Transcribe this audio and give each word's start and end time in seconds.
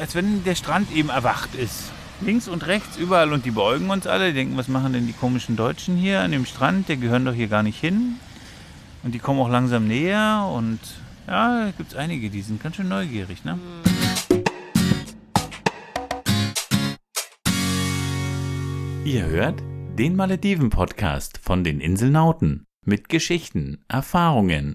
als 0.00 0.14
wenn 0.14 0.44
der 0.44 0.54
Strand 0.54 0.92
eben 0.92 1.08
erwacht 1.08 1.54
ist. 1.54 1.90
Links 2.20 2.48
und 2.48 2.66
rechts 2.66 2.96
überall 2.96 3.32
und 3.32 3.44
die 3.44 3.50
beugen 3.50 3.90
uns 3.90 4.06
alle. 4.06 4.28
Die 4.28 4.34
denken, 4.34 4.56
was 4.56 4.68
machen 4.68 4.92
denn 4.92 5.06
die 5.06 5.12
komischen 5.12 5.56
Deutschen 5.56 5.96
hier 5.96 6.20
an 6.20 6.32
dem 6.32 6.46
Strand? 6.46 6.88
Die 6.88 6.98
gehören 6.98 7.24
doch 7.24 7.34
hier 7.34 7.48
gar 7.48 7.62
nicht 7.62 7.80
hin. 7.80 8.16
Und 9.02 9.14
die 9.14 9.18
kommen 9.18 9.40
auch 9.40 9.48
langsam 9.48 9.86
näher 9.86 10.50
und 10.52 10.80
ja, 11.26 11.70
gibt 11.76 11.92
es 11.92 11.96
einige, 11.96 12.30
die 12.30 12.42
sind 12.42 12.62
ganz 12.62 12.76
schön 12.76 12.88
neugierig, 12.88 13.44
ne? 13.44 13.58
Ihr 19.04 19.24
hört 19.26 19.62
den 19.98 20.16
Malediven-Podcast 20.16 21.38
von 21.42 21.64
den 21.64 21.80
Inselnauten 21.80 22.66
mit 22.84 23.08
Geschichten, 23.08 23.84
Erfahrungen, 23.88 24.74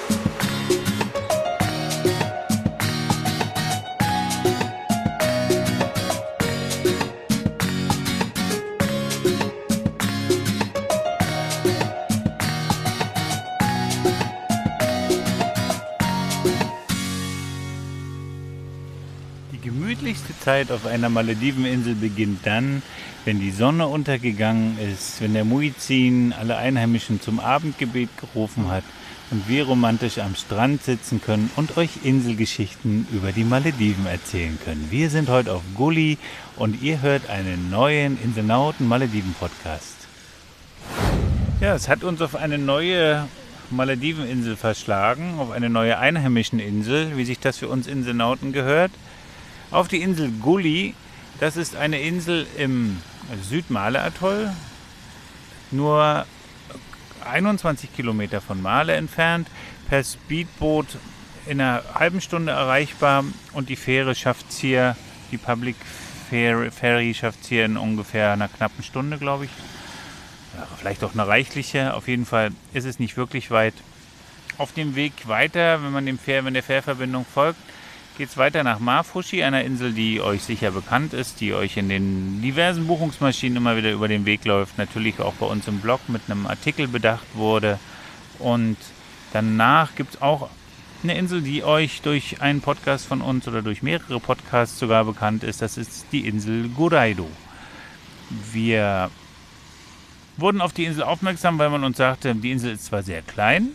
Zeit 20.51 20.69
auf 20.69 20.85
einer 20.85 21.07
Malediveninsel 21.07 21.95
beginnt 21.95 22.45
dann, 22.45 22.81
wenn 23.23 23.39
die 23.39 23.51
Sonne 23.51 23.87
untergegangen 23.87 24.77
ist, 24.79 25.21
wenn 25.21 25.33
der 25.33 25.45
Muizin 25.45 26.33
alle 26.37 26.57
Einheimischen 26.57 27.21
zum 27.21 27.39
Abendgebet 27.39 28.09
gerufen 28.17 28.69
hat 28.69 28.83
und 29.29 29.47
wir 29.47 29.63
romantisch 29.63 30.17
am 30.17 30.35
Strand 30.35 30.83
sitzen 30.83 31.21
können 31.21 31.49
und 31.55 31.77
euch 31.77 31.91
Inselgeschichten 32.03 33.07
über 33.13 33.31
die 33.31 33.45
Malediven 33.45 34.05
erzählen 34.05 34.59
können. 34.65 34.87
Wir 34.89 35.09
sind 35.09 35.29
heute 35.29 35.53
auf 35.53 35.61
Gully 35.73 36.17
und 36.57 36.81
ihr 36.81 37.01
hört 37.01 37.29
einen 37.29 37.69
neuen 37.69 38.21
Inselnauten 38.21 38.89
Malediven 38.89 39.33
Podcast. 39.39 39.95
Ja, 41.61 41.75
es 41.75 41.87
hat 41.87 42.03
uns 42.03 42.21
auf 42.21 42.35
eine 42.35 42.57
neue 42.57 43.25
Malediveninsel 43.69 44.57
verschlagen, 44.57 45.35
auf 45.39 45.51
eine 45.51 45.69
neue 45.69 45.97
einheimischen 45.97 46.59
Insel, 46.59 47.15
wie 47.15 47.23
sich 47.23 47.39
das 47.39 47.57
für 47.57 47.69
uns 47.69 47.87
Inselnauten 47.87 48.51
gehört 48.51 48.91
auf 49.71 49.87
die 49.87 50.01
Insel 50.01 50.31
Gully. 50.31 50.93
Das 51.39 51.57
ist 51.57 51.75
eine 51.75 51.99
Insel 52.01 52.45
im 52.57 53.01
Südmale-Atoll, 53.49 54.51
nur 55.71 56.25
21 57.25 57.95
Kilometer 57.95 58.41
von 58.41 58.61
Male 58.61 58.93
entfernt, 58.93 59.47
per 59.89 60.03
Speedboot 60.03 60.97
in 61.47 61.59
einer 61.59 61.83
halben 61.95 62.21
Stunde 62.21 62.51
erreichbar 62.51 63.23
und 63.53 63.69
die 63.69 63.75
Fähre 63.75 64.13
schafft 64.13 64.49
es 64.49 64.59
hier, 64.59 64.95
die 65.31 65.37
Public 65.37 65.75
Ferry 66.29 67.13
schafft 67.13 67.41
es 67.41 67.49
hier 67.49 67.65
in 67.65 67.75
ungefähr 67.77 68.31
einer 68.31 68.47
knappen 68.47 68.83
Stunde, 68.83 69.17
glaube 69.17 69.45
ich. 69.45 69.51
Vielleicht 70.77 71.03
auch 71.03 71.13
eine 71.13 71.27
reichliche. 71.27 71.93
Auf 71.93 72.07
jeden 72.07 72.25
Fall 72.25 72.51
ist 72.73 72.85
es 72.85 72.99
nicht 72.99 73.17
wirklich 73.17 73.51
weit. 73.51 73.73
Auf 74.57 74.73
dem 74.73 74.95
Weg 74.95 75.27
weiter, 75.27 75.83
wenn 75.83 75.91
man 75.91 76.05
dem 76.05 76.17
Fähr, 76.17 76.45
wenn 76.45 76.53
der 76.53 76.63
Fährverbindung 76.63 77.25
folgt, 77.25 77.59
geht 78.21 78.29
es 78.29 78.37
weiter 78.37 78.63
nach 78.63 78.77
Mafushi, 78.77 79.41
einer 79.41 79.63
Insel, 79.63 79.93
die 79.93 80.21
euch 80.21 80.43
sicher 80.43 80.69
bekannt 80.69 81.11
ist, 81.11 81.41
die 81.41 81.55
euch 81.55 81.75
in 81.77 81.89
den 81.89 82.39
diversen 82.43 82.85
Buchungsmaschinen 82.85 83.57
immer 83.57 83.75
wieder 83.77 83.91
über 83.91 84.07
den 84.07 84.27
Weg 84.27 84.45
läuft, 84.45 84.77
natürlich 84.77 85.19
auch 85.19 85.33
bei 85.33 85.47
uns 85.47 85.67
im 85.67 85.79
Blog 85.79 86.01
mit 86.07 86.21
einem 86.27 86.45
Artikel 86.45 86.87
bedacht 86.87 87.25
wurde. 87.33 87.79
Und 88.37 88.77
danach 89.33 89.95
gibt 89.95 90.13
es 90.13 90.21
auch 90.21 90.51
eine 91.01 91.17
Insel, 91.17 91.41
die 91.41 91.63
euch 91.63 92.03
durch 92.03 92.43
einen 92.43 92.61
Podcast 92.61 93.07
von 93.07 93.21
uns 93.21 93.47
oder 93.47 93.63
durch 93.63 93.81
mehrere 93.81 94.19
Podcasts 94.19 94.77
sogar 94.77 95.03
bekannt 95.03 95.43
ist. 95.43 95.63
Das 95.63 95.79
ist 95.79 96.05
die 96.11 96.27
Insel 96.27 96.69
Guraido. 96.69 97.27
Wir 98.51 99.09
wurden 100.37 100.61
auf 100.61 100.73
die 100.73 100.85
Insel 100.85 101.05
aufmerksam, 101.05 101.57
weil 101.57 101.71
man 101.71 101.83
uns 101.83 101.97
sagte, 101.97 102.35
die 102.35 102.51
Insel 102.51 102.73
ist 102.73 102.85
zwar 102.85 103.01
sehr 103.01 103.23
klein, 103.23 103.69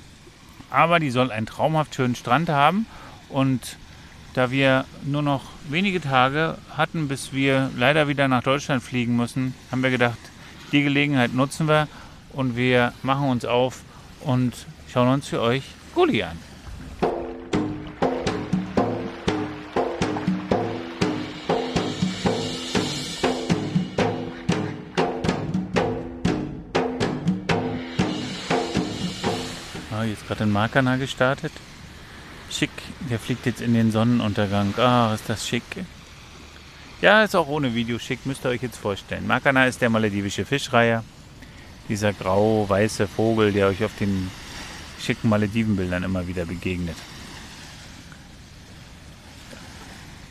aber 0.71 1.01
die 1.01 1.11
soll 1.11 1.33
einen 1.33 1.47
traumhaft 1.47 1.97
schönen 1.97 2.15
Strand 2.15 2.49
haben 2.49 2.87
und 3.29 3.77
da 4.37 4.51
wir 4.51 4.85
nur 5.03 5.23
noch 5.23 5.45
wenige 5.71 5.99
Tage 5.99 6.59
hatten, 6.77 7.09
bis 7.09 7.33
wir 7.33 7.71
leider 7.75 8.07
wieder 8.07 8.29
nach 8.29 8.43
Deutschland 8.43 8.83
fliegen 8.83 9.17
müssen, 9.17 9.55
haben 9.71 9.83
wir 9.83 9.89
gedacht, 9.89 10.19
die 10.73 10.83
Gelegenheit 10.83 11.33
nutzen 11.33 11.69
wir 11.69 11.89
und 12.35 12.55
wir 12.55 12.93
machen 13.03 13.31
uns 13.31 13.47
auf 13.47 13.81
und 14.21 14.53
schauen 14.93 15.09
uns 15.09 15.27
für 15.27 15.41
euch 15.41 15.63
Gulli 15.95 16.23
an. 16.23 16.39
Ah, 29.91 30.05
jetzt 30.05 30.27
gerade 30.29 30.45
in 30.45 30.53
Markana 30.53 30.97
gestartet. 30.97 31.53
Schick, 32.51 32.71
der 33.11 33.19
fliegt 33.19 33.47
jetzt 33.47 33.61
in 33.61 33.75
den 33.75 33.91
Sonnenuntergang. 33.91 34.75
Ah, 34.79 35.13
ist 35.15 35.29
das 35.29 35.47
schick. 35.47 35.65
Ja, 37.03 37.23
ist 37.25 37.35
auch 37.37 37.49
ohne 37.49 37.75
Video 37.75 37.99
schick, 37.99 38.25
müsst 38.25 38.45
ihr 38.47 38.51
euch 38.51 38.63
jetzt 38.63 38.79
vorstellen. 38.79 39.27
Makana 39.27 39.67
ist 39.67 39.83
der 39.83 39.91
maledivische 39.91 40.45
Fischreiher. 40.45 41.05
Dieser 41.89 42.13
grau-weiße 42.13 43.07
Vogel, 43.07 43.53
der 43.53 43.69
euch 43.69 43.85
auf 43.85 43.93
den 43.99 44.31
schicken 45.01 45.29
Maledivenbildern 45.29 46.05
immer 46.05 46.27
wieder 46.27 46.47
begegnet. 46.47 46.97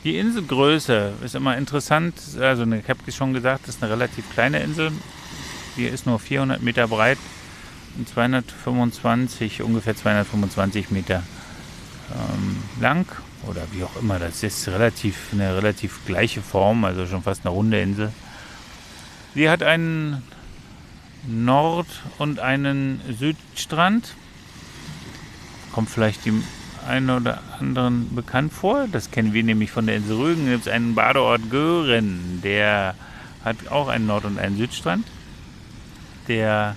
Die 0.03 0.17
Inselgröße 0.17 1.13
ist 1.23 1.35
immer 1.35 1.57
interessant. 1.57 2.15
Also, 2.39 2.63
ich 2.65 2.89
habe 2.89 3.11
schon 3.11 3.33
gesagt, 3.33 3.67
das 3.67 3.75
ist 3.75 3.83
eine 3.83 3.91
relativ 3.91 4.29
kleine 4.33 4.59
Insel. 4.59 4.91
Die 5.77 5.85
ist 5.85 6.05
nur 6.05 6.19
400 6.19 6.61
Meter 6.61 6.87
breit 6.87 7.17
und 7.97 8.07
225, 8.07 9.61
ungefähr 9.61 9.95
225 9.95 10.91
Meter 10.91 11.23
ähm, 12.11 12.57
lang 12.81 13.05
oder 13.47 13.61
wie 13.71 13.83
auch 13.83 13.95
immer. 13.97 14.19
Das 14.19 14.43
ist 14.43 14.67
relativ 14.67 15.29
eine 15.31 15.55
relativ 15.55 16.05
gleiche 16.05 16.41
Form, 16.41 16.85
also 16.85 17.05
schon 17.05 17.23
fast 17.23 17.45
eine 17.45 17.53
runde 17.53 17.81
Insel. 17.81 18.11
Sie 19.33 19.49
hat 19.49 19.63
einen 19.63 20.23
Nord- 21.27 22.01
und 22.17 22.39
einen 22.39 23.01
Südstrand. 23.19 24.15
Kommt 25.71 25.89
vielleicht 25.89 26.25
dem 26.25 26.43
einen 26.87 27.09
oder 27.09 27.41
anderen 27.59 28.15
bekannt 28.15 28.53
vor. 28.53 28.87
Das 28.91 29.11
kennen 29.11 29.33
wir 29.33 29.43
nämlich 29.43 29.71
von 29.71 29.87
der 29.87 29.97
Insel 29.97 30.17
Rügen. 30.17 30.45
Da 30.45 30.51
gibt 30.53 30.67
es 30.67 30.71
einen 30.71 30.95
Badeort 30.95 31.49
Gören, 31.49 32.39
der 32.43 32.95
hat 33.43 33.67
auch 33.69 33.87
einen 33.87 34.07
Nord- 34.07 34.25
und 34.25 34.39
einen 34.39 34.57
Südstrand. 34.57 35.05
Der 36.27 36.75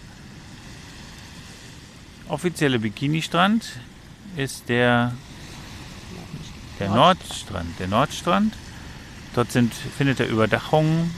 offizielle 2.28 2.78
Bikini-Strand 2.78 3.80
ist 4.38 4.68
der, 4.68 5.12
der 6.78 6.90
Nordstrand. 6.90 7.78
Der 7.78 7.88
Nordstrand. 7.88 8.54
Dort 9.34 9.52
sind, 9.52 9.74
findet 9.74 10.20
er 10.20 10.28
Überdachungen. 10.28 11.10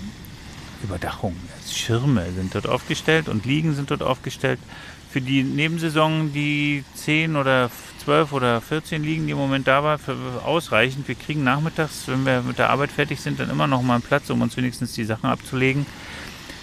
Überdachungen, 0.82 1.38
Schirme 1.70 2.32
sind 2.32 2.54
dort 2.54 2.66
aufgestellt 2.66 3.28
und 3.28 3.44
Liegen 3.44 3.74
sind 3.74 3.90
dort 3.90 4.02
aufgestellt. 4.02 4.58
Für 5.10 5.20
die 5.20 5.42
Nebensaison, 5.42 6.32
die 6.32 6.84
10 6.94 7.36
oder 7.36 7.70
12 8.04 8.32
oder 8.32 8.60
14 8.62 9.02
Liegen, 9.02 9.26
die 9.26 9.32
im 9.32 9.38
Moment 9.38 9.68
da 9.68 9.84
war, 9.84 9.98
für 9.98 10.16
ausreichend. 10.42 11.06
Wir 11.06 11.16
kriegen 11.16 11.44
nachmittags, 11.44 12.04
wenn 12.06 12.24
wir 12.24 12.40
mit 12.40 12.58
der 12.58 12.70
Arbeit 12.70 12.92
fertig 12.92 13.20
sind, 13.20 13.40
dann 13.40 13.50
immer 13.50 13.66
noch 13.66 13.82
mal 13.82 13.94
einen 13.94 14.02
Platz, 14.02 14.30
um 14.30 14.40
uns 14.40 14.56
wenigstens 14.56 14.94
die 14.94 15.04
Sachen 15.04 15.28
abzulegen. 15.28 15.84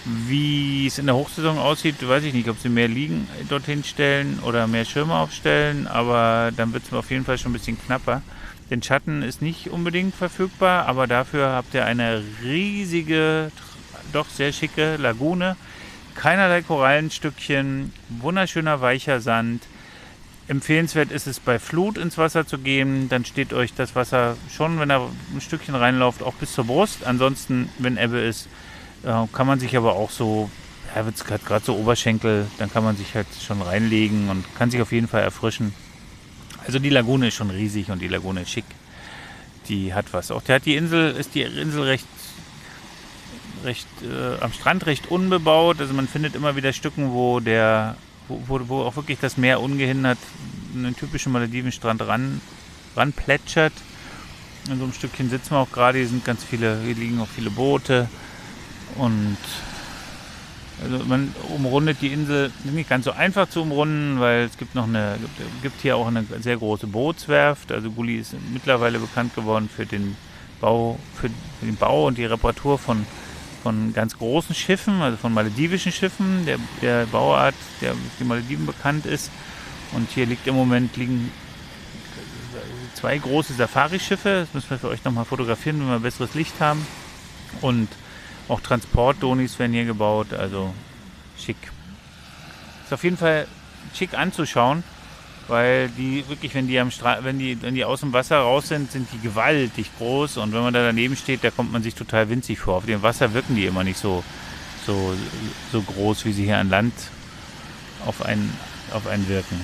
Wie 0.09 0.87
es 0.87 0.99
in 0.99 1.05
der 1.05 1.15
Hochsaison 1.15 1.57
aussieht, 1.57 1.95
weiß 2.07 2.23
ich 2.23 2.33
nicht, 2.33 2.47
ob 2.47 2.57
sie 2.59 2.69
mehr 2.69 2.87
Liegen 2.87 3.27
dorthin 3.49 3.83
stellen 3.83 4.39
oder 4.39 4.65
mehr 4.65 4.85
Schirme 4.85 5.13
aufstellen, 5.13 5.85
aber 5.85 6.51
dann 6.55 6.71
wird 6.71 6.83
es 6.85 6.93
auf 6.93 7.11
jeden 7.11 7.25
Fall 7.25 7.37
schon 7.37 7.51
ein 7.51 7.53
bisschen 7.53 7.77
knapper. 7.77 8.21
Denn 8.69 8.81
Schatten 8.81 9.21
ist 9.21 9.41
nicht 9.41 9.69
unbedingt 9.69 10.15
verfügbar, 10.15 10.85
aber 10.85 11.07
dafür 11.07 11.49
habt 11.49 11.73
ihr 11.73 11.85
eine 11.85 12.23
riesige, 12.41 13.51
doch 14.13 14.29
sehr 14.29 14.53
schicke 14.53 14.95
Lagune. 14.95 15.57
Keinerlei 16.15 16.61
Korallenstückchen, 16.61 17.91
wunderschöner 18.07 18.79
weicher 18.79 19.19
Sand. 19.19 19.63
Empfehlenswert 20.47 21.11
ist 21.11 21.27
es 21.27 21.41
bei 21.41 21.59
Flut 21.59 21.97
ins 21.97 22.17
Wasser 22.17 22.47
zu 22.47 22.59
gehen, 22.59 23.09
dann 23.09 23.25
steht 23.25 23.51
euch 23.51 23.73
das 23.73 23.93
Wasser 23.93 24.37
schon, 24.49 24.79
wenn 24.79 24.89
er 24.89 25.09
ein 25.35 25.41
Stückchen 25.41 25.75
reinläuft, 25.75 26.23
auch 26.23 26.35
bis 26.35 26.53
zur 26.53 26.63
Brust. 26.63 27.05
Ansonsten, 27.05 27.67
wenn 27.77 27.97
Ebbe 27.97 28.19
ist, 28.19 28.47
äh, 29.03 29.27
kann 29.33 29.47
man 29.47 29.59
sich 29.59 29.75
aber 29.77 29.95
auch 29.95 30.11
so, 30.11 30.49
ja, 30.95 31.05
wird 31.05 31.45
gerade 31.45 31.65
so 31.65 31.75
Oberschenkel, 31.75 32.47
dann 32.57 32.71
kann 32.71 32.83
man 32.83 32.97
sich 32.97 33.15
halt 33.15 33.27
schon 33.45 33.61
reinlegen 33.61 34.29
und 34.29 34.43
kann 34.55 34.71
sich 34.71 34.81
auf 34.81 34.91
jeden 34.91 35.07
Fall 35.07 35.23
erfrischen. 35.23 35.73
Also 36.65 36.79
die 36.79 36.89
Lagune 36.89 37.29
ist 37.29 37.35
schon 37.35 37.49
riesig 37.49 37.91
und 37.91 38.01
die 38.01 38.07
Lagune 38.07 38.41
ist 38.41 38.49
schick. 38.49 38.65
Die 39.69 39.93
hat 39.93 40.13
was. 40.13 40.31
Auch 40.31 40.41
der 40.41 40.55
hat 40.55 40.65
die 40.65 40.75
Insel, 40.75 41.11
ist 41.11 41.35
die 41.35 41.41
Insel 41.41 41.83
recht, 41.83 42.07
recht 43.63 43.87
äh, 44.03 44.41
am 44.41 44.51
Strand 44.51 44.85
recht 44.85 45.09
unbebaut. 45.09 45.79
Also 45.79 45.93
man 45.93 46.07
findet 46.07 46.35
immer 46.35 46.55
wieder 46.55 46.73
Stücken, 46.73 47.11
wo 47.11 47.39
der, 47.39 47.95
wo, 48.27 48.41
wo, 48.47 48.67
wo 48.67 48.81
auch 48.81 48.95
wirklich 48.95 49.19
das 49.19 49.37
Meer 49.37 49.61
ungehindert 49.61 50.17
einen 50.75 50.95
typischen 50.95 51.31
Maledivenstrand 51.31 52.01
ran, 52.01 52.41
ran 52.95 53.13
plätschert. 53.13 53.73
In 54.69 54.77
so 54.77 54.83
einem 54.83 54.93
Stückchen 54.93 55.29
sitzen 55.29 55.51
wir 55.51 55.59
auch 55.59 55.71
gerade. 55.71 55.99
Hier 55.99 56.07
sind 56.07 56.25
ganz 56.25 56.43
viele, 56.43 56.81
hier 56.83 56.95
liegen 56.95 57.21
auch 57.21 57.27
viele 57.33 57.49
Boote. 57.49 58.09
Und 58.97 59.37
also 60.83 61.03
man 61.05 61.33
umrundet 61.55 61.97
die 62.01 62.13
Insel 62.13 62.51
nicht 62.63 62.89
ganz 62.89 63.05
so 63.05 63.11
einfach 63.11 63.49
zu 63.49 63.63
umrunden, 63.63 64.19
weil 64.19 64.43
es 64.43 64.57
gibt 64.57 64.75
noch 64.75 64.87
eine, 64.87 65.17
gibt, 65.61 65.81
hier 65.81 65.97
auch 65.97 66.07
eine 66.07 66.23
sehr 66.39 66.57
große 66.57 66.87
Bootswerft. 66.87 67.71
Also 67.71 67.89
Gulli 67.89 68.17
ist 68.17 68.35
mittlerweile 68.53 68.99
bekannt 68.99 69.33
geworden 69.33 69.69
für 69.73 69.85
den 69.85 70.15
Bau, 70.61 70.99
für 71.15 71.29
den 71.61 71.75
Bau 71.75 72.07
und 72.07 72.17
die 72.17 72.25
Reparatur 72.25 72.77
von, 72.77 73.05
von 73.63 73.91
ganz 73.93 74.17
großen 74.17 74.53
Schiffen, 74.53 75.01
also 75.01 75.17
von 75.17 75.33
maledivischen 75.33 75.91
Schiffen, 75.91 76.45
der, 76.45 76.59
der 76.81 77.05
Bauart, 77.07 77.55
der 77.81 77.93
für 77.93 77.99
die 78.19 78.25
Malediven 78.25 78.65
bekannt 78.65 79.05
ist. 79.05 79.31
Und 79.93 80.09
hier 80.11 80.25
liegt 80.25 80.45
im 80.45 80.55
Moment 80.55 80.95
liegen 80.95 81.31
zwei 82.93 83.17
große 83.17 83.53
Safari-Schiffe. 83.53 84.41
Das 84.41 84.53
müssen 84.53 84.69
wir 84.69 84.79
für 84.79 84.89
euch 84.89 85.03
nochmal 85.03 85.25
fotografieren, 85.25 85.79
wenn 85.79 85.89
wir 85.89 85.99
besseres 85.99 86.35
Licht 86.35 86.59
haben. 86.59 86.85
Und 87.61 87.87
auch 88.47 88.61
Transportdonis 88.61 89.59
werden 89.59 89.73
hier 89.73 89.85
gebaut, 89.85 90.33
also 90.33 90.73
schick. 91.37 91.57
Ist 92.85 92.93
auf 92.93 93.03
jeden 93.03 93.17
Fall 93.17 93.47
schick 93.93 94.17
anzuschauen, 94.17 94.83
weil 95.47 95.89
die 95.89 96.27
wirklich, 96.27 96.53
wenn 96.53 96.67
die 96.67 96.79
am 96.79 96.91
Stra 96.91 97.23
wenn 97.23 97.39
die, 97.39 97.61
wenn 97.61 97.75
die 97.75 97.85
aus 97.85 98.01
dem 98.01 98.13
Wasser 98.13 98.39
raus 98.39 98.69
sind, 98.69 98.91
sind 98.91 99.07
die 99.13 99.19
gewaltig 99.19 99.89
groß 99.97 100.37
und 100.37 100.53
wenn 100.53 100.61
man 100.61 100.73
da 100.73 100.83
daneben 100.83 101.15
steht, 101.15 101.43
da 101.43 101.51
kommt 101.51 101.71
man 101.71 101.83
sich 101.83 101.95
total 101.95 102.29
winzig 102.29 102.59
vor. 102.59 102.75
Auf 102.75 102.85
dem 102.85 103.01
Wasser 103.01 103.33
wirken 103.33 103.55
die 103.55 103.65
immer 103.65 103.83
nicht 103.83 103.97
so, 103.97 104.23
so, 104.85 105.13
so 105.71 105.81
groß, 105.81 106.25
wie 106.25 106.33
sie 106.33 106.45
hier 106.45 106.57
an 106.57 106.69
Land 106.69 106.93
auf 108.05 108.23
einen, 108.23 108.53
auf 108.93 109.07
einen 109.07 109.27
wirken. 109.27 109.59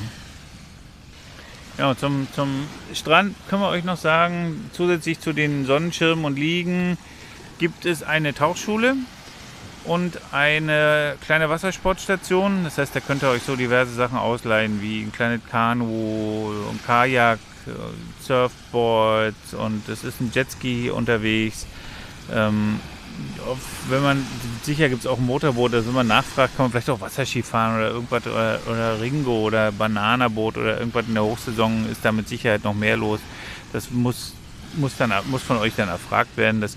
Ja, 1.77 1.95
zum, 1.97 2.27
zum 2.35 2.67
Strand 2.93 3.35
können 3.49 3.63
wir 3.63 3.69
euch 3.69 3.83
noch 3.83 3.97
sagen, 3.97 4.69
zusätzlich 4.73 5.19
zu 5.19 5.33
den 5.33 5.65
Sonnenschirmen 5.65 6.23
und 6.23 6.37
Liegen, 6.37 6.97
gibt 7.63 7.85
es 7.85 8.03
eine 8.03 8.33
Tauchschule 8.33 8.93
und 9.85 10.19
eine 10.33 11.15
kleine 11.25 11.49
Wassersportstation. 11.49 12.65
Das 12.65 12.77
heißt, 12.77 12.93
da 12.93 12.99
könnt 12.99 13.23
ihr 13.23 13.29
euch 13.29 13.43
so 13.43 13.55
diverse 13.55 13.93
Sachen 13.93 14.17
ausleihen, 14.17 14.81
wie 14.81 15.01
ein 15.01 15.13
kleines 15.13 15.39
Kanu, 15.49 16.51
ein 16.69 16.79
Kajak, 16.85 17.39
Surfboard 18.21 19.33
und 19.57 19.87
es 19.87 20.03
ist 20.03 20.19
ein 20.19 20.29
Jetski 20.33 20.89
unterwegs. 20.89 21.65
Ähm, 22.33 22.81
wenn 23.87 24.03
man, 24.03 24.27
sicher 24.63 24.89
gibt 24.89 25.05
es 25.05 25.07
auch 25.07 25.19
ein 25.19 25.25
Motorboot, 25.25 25.73
also 25.73 25.87
wenn 25.87 25.95
man 25.95 26.07
nachfragt, 26.07 26.57
kann 26.57 26.65
man 26.65 26.71
vielleicht 26.71 26.89
auch 26.89 26.99
Wasserski 26.99 27.43
fahren 27.43 27.77
oder 27.77 27.91
irgendwas 27.91 28.27
oder, 28.27 28.59
oder 28.69 28.99
Ringo 28.99 29.39
oder 29.39 29.71
Bananaboot 29.71 30.57
oder 30.57 30.79
irgendwas 30.79 31.05
in 31.07 31.13
der 31.13 31.23
Hochsaison 31.23 31.89
ist 31.89 32.03
da 32.03 32.11
mit 32.11 32.27
Sicherheit 32.27 32.65
noch 32.65 32.73
mehr 32.73 32.97
los. 32.97 33.21
Das 33.71 33.89
muss, 33.89 34.33
muss, 34.75 34.97
dann, 34.97 35.13
muss 35.27 35.43
von 35.43 35.59
euch 35.59 35.71
dann 35.77 35.87
erfragt 35.87 36.35
werden. 36.35 36.59
Das 36.59 36.75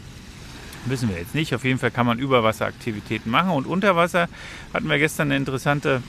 Wissen 0.88 1.08
wir 1.08 1.18
jetzt 1.18 1.34
nicht. 1.34 1.52
Auf 1.54 1.64
jeden 1.64 1.78
Fall 1.78 1.90
kann 1.90 2.06
man 2.06 2.18
Überwasseraktivitäten 2.18 3.30
machen. 3.30 3.50
Und 3.50 3.66
unter 3.66 3.96
Wasser 3.96 4.28
hatten 4.72 4.88
wir 4.88 4.98
gestern 4.98 5.32
ein 5.32 5.38
interessante, 5.38 6.02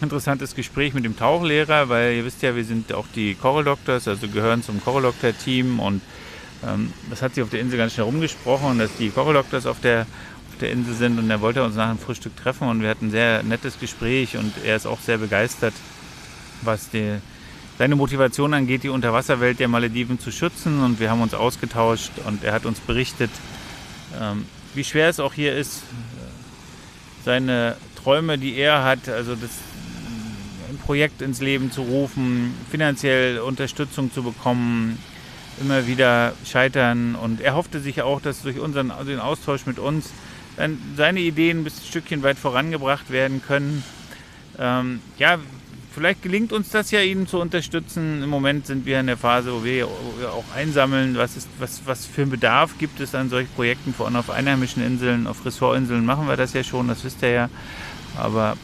interessantes 0.00 0.54
Gespräch 0.54 0.94
mit 0.94 1.04
dem 1.04 1.16
Tauchlehrer, 1.18 1.90
weil 1.90 2.14
ihr 2.14 2.24
wisst 2.24 2.42
ja, 2.42 2.56
wir 2.56 2.64
sind 2.64 2.92
auch 2.94 3.06
die 3.14 3.34
Coral 3.34 3.64
Doctors, 3.64 4.08
also 4.08 4.26
gehören 4.28 4.62
zum 4.62 4.82
Coral 4.82 5.02
Doctor 5.02 5.36
Team. 5.36 5.80
Und 5.80 6.00
ähm, 6.66 6.92
das 7.10 7.20
hat 7.20 7.34
sich 7.34 7.44
auf 7.44 7.50
der 7.50 7.60
Insel 7.60 7.76
ganz 7.76 7.92
schnell 7.92 8.06
rumgesprochen, 8.06 8.78
dass 8.78 8.96
die 8.96 9.10
Coral 9.10 9.34
Doctors 9.34 9.66
auf 9.66 9.80
der, 9.80 10.06
auf 10.50 10.58
der 10.60 10.70
Insel 10.70 10.94
sind. 10.94 11.18
Und 11.18 11.30
er 11.30 11.42
wollte 11.42 11.62
uns 11.62 11.76
nach 11.76 11.90
dem 11.90 11.98
Frühstück 11.98 12.34
treffen. 12.36 12.68
Und 12.68 12.80
wir 12.80 12.88
hatten 12.88 13.08
ein 13.08 13.10
sehr 13.10 13.42
nettes 13.42 13.78
Gespräch. 13.78 14.38
Und 14.38 14.54
er 14.64 14.76
ist 14.76 14.86
auch 14.86 15.00
sehr 15.00 15.18
begeistert, 15.18 15.74
was 16.62 16.88
die, 16.88 17.18
seine 17.76 17.96
Motivation 17.96 18.54
angeht, 18.54 18.82
die 18.82 18.88
Unterwasserwelt 18.88 19.60
der 19.60 19.68
Malediven 19.68 20.18
zu 20.18 20.32
schützen. 20.32 20.82
Und 20.82 21.00
wir 21.00 21.10
haben 21.10 21.20
uns 21.20 21.34
ausgetauscht 21.34 22.12
und 22.24 22.44
er 22.44 22.54
hat 22.54 22.64
uns 22.64 22.80
berichtet, 22.80 23.30
ähm, 24.20 24.46
wie 24.74 24.84
schwer 24.84 25.08
es 25.08 25.20
auch 25.20 25.32
hier 25.32 25.54
ist, 25.54 25.82
seine 27.24 27.76
Träume, 28.02 28.38
die 28.38 28.54
er 28.54 28.84
hat, 28.84 29.08
also 29.08 29.34
das 29.34 29.50
ein 30.70 30.78
Projekt 30.78 31.22
ins 31.22 31.40
Leben 31.40 31.70
zu 31.70 31.82
rufen, 31.82 32.54
finanziell 32.70 33.38
Unterstützung 33.38 34.12
zu 34.12 34.22
bekommen, 34.22 34.98
immer 35.60 35.86
wieder 35.86 36.34
scheitern. 36.44 37.14
Und 37.14 37.40
er 37.40 37.54
hoffte 37.54 37.80
sich 37.80 38.02
auch, 38.02 38.20
dass 38.20 38.42
durch 38.42 38.58
unseren 38.58 38.90
also 38.90 39.10
den 39.10 39.20
Austausch 39.20 39.66
mit 39.66 39.78
uns 39.78 40.10
seine 40.96 41.20
Ideen 41.20 41.64
ein 41.64 41.70
Stückchen 41.70 42.22
weit 42.22 42.38
vorangebracht 42.38 43.10
werden 43.10 43.42
können. 43.42 43.84
Ähm, 44.58 45.00
ja, 45.18 45.38
vielleicht 45.96 46.22
gelingt 46.22 46.52
uns 46.52 46.68
das 46.68 46.90
ja, 46.90 47.00
Ihnen 47.00 47.26
zu 47.26 47.40
unterstützen. 47.40 48.22
Im 48.22 48.28
Moment 48.28 48.66
sind 48.66 48.84
wir 48.84 49.00
in 49.00 49.06
der 49.06 49.16
Phase, 49.16 49.50
wo 49.54 49.64
wir 49.64 49.86
auch 49.88 50.44
einsammeln, 50.54 51.16
was, 51.16 51.38
ist, 51.38 51.48
was, 51.58 51.80
was 51.86 52.04
für 52.04 52.20
einen 52.20 52.30
Bedarf 52.30 52.76
gibt 52.76 53.00
es 53.00 53.14
an 53.14 53.30
solchen 53.30 53.48
Projekten, 53.54 53.94
vor 53.94 54.04
allem 54.04 54.16
auf 54.16 54.28
einheimischen 54.28 54.84
Inseln, 54.84 55.26
auf 55.26 55.46
Ressortinseln 55.46 56.04
machen 56.04 56.28
wir 56.28 56.36
das 56.36 56.52
ja 56.52 56.62
schon, 56.62 56.88
das 56.88 57.02
wisst 57.02 57.22
ihr 57.22 57.30
ja. 57.30 57.50
Aber 58.18 58.58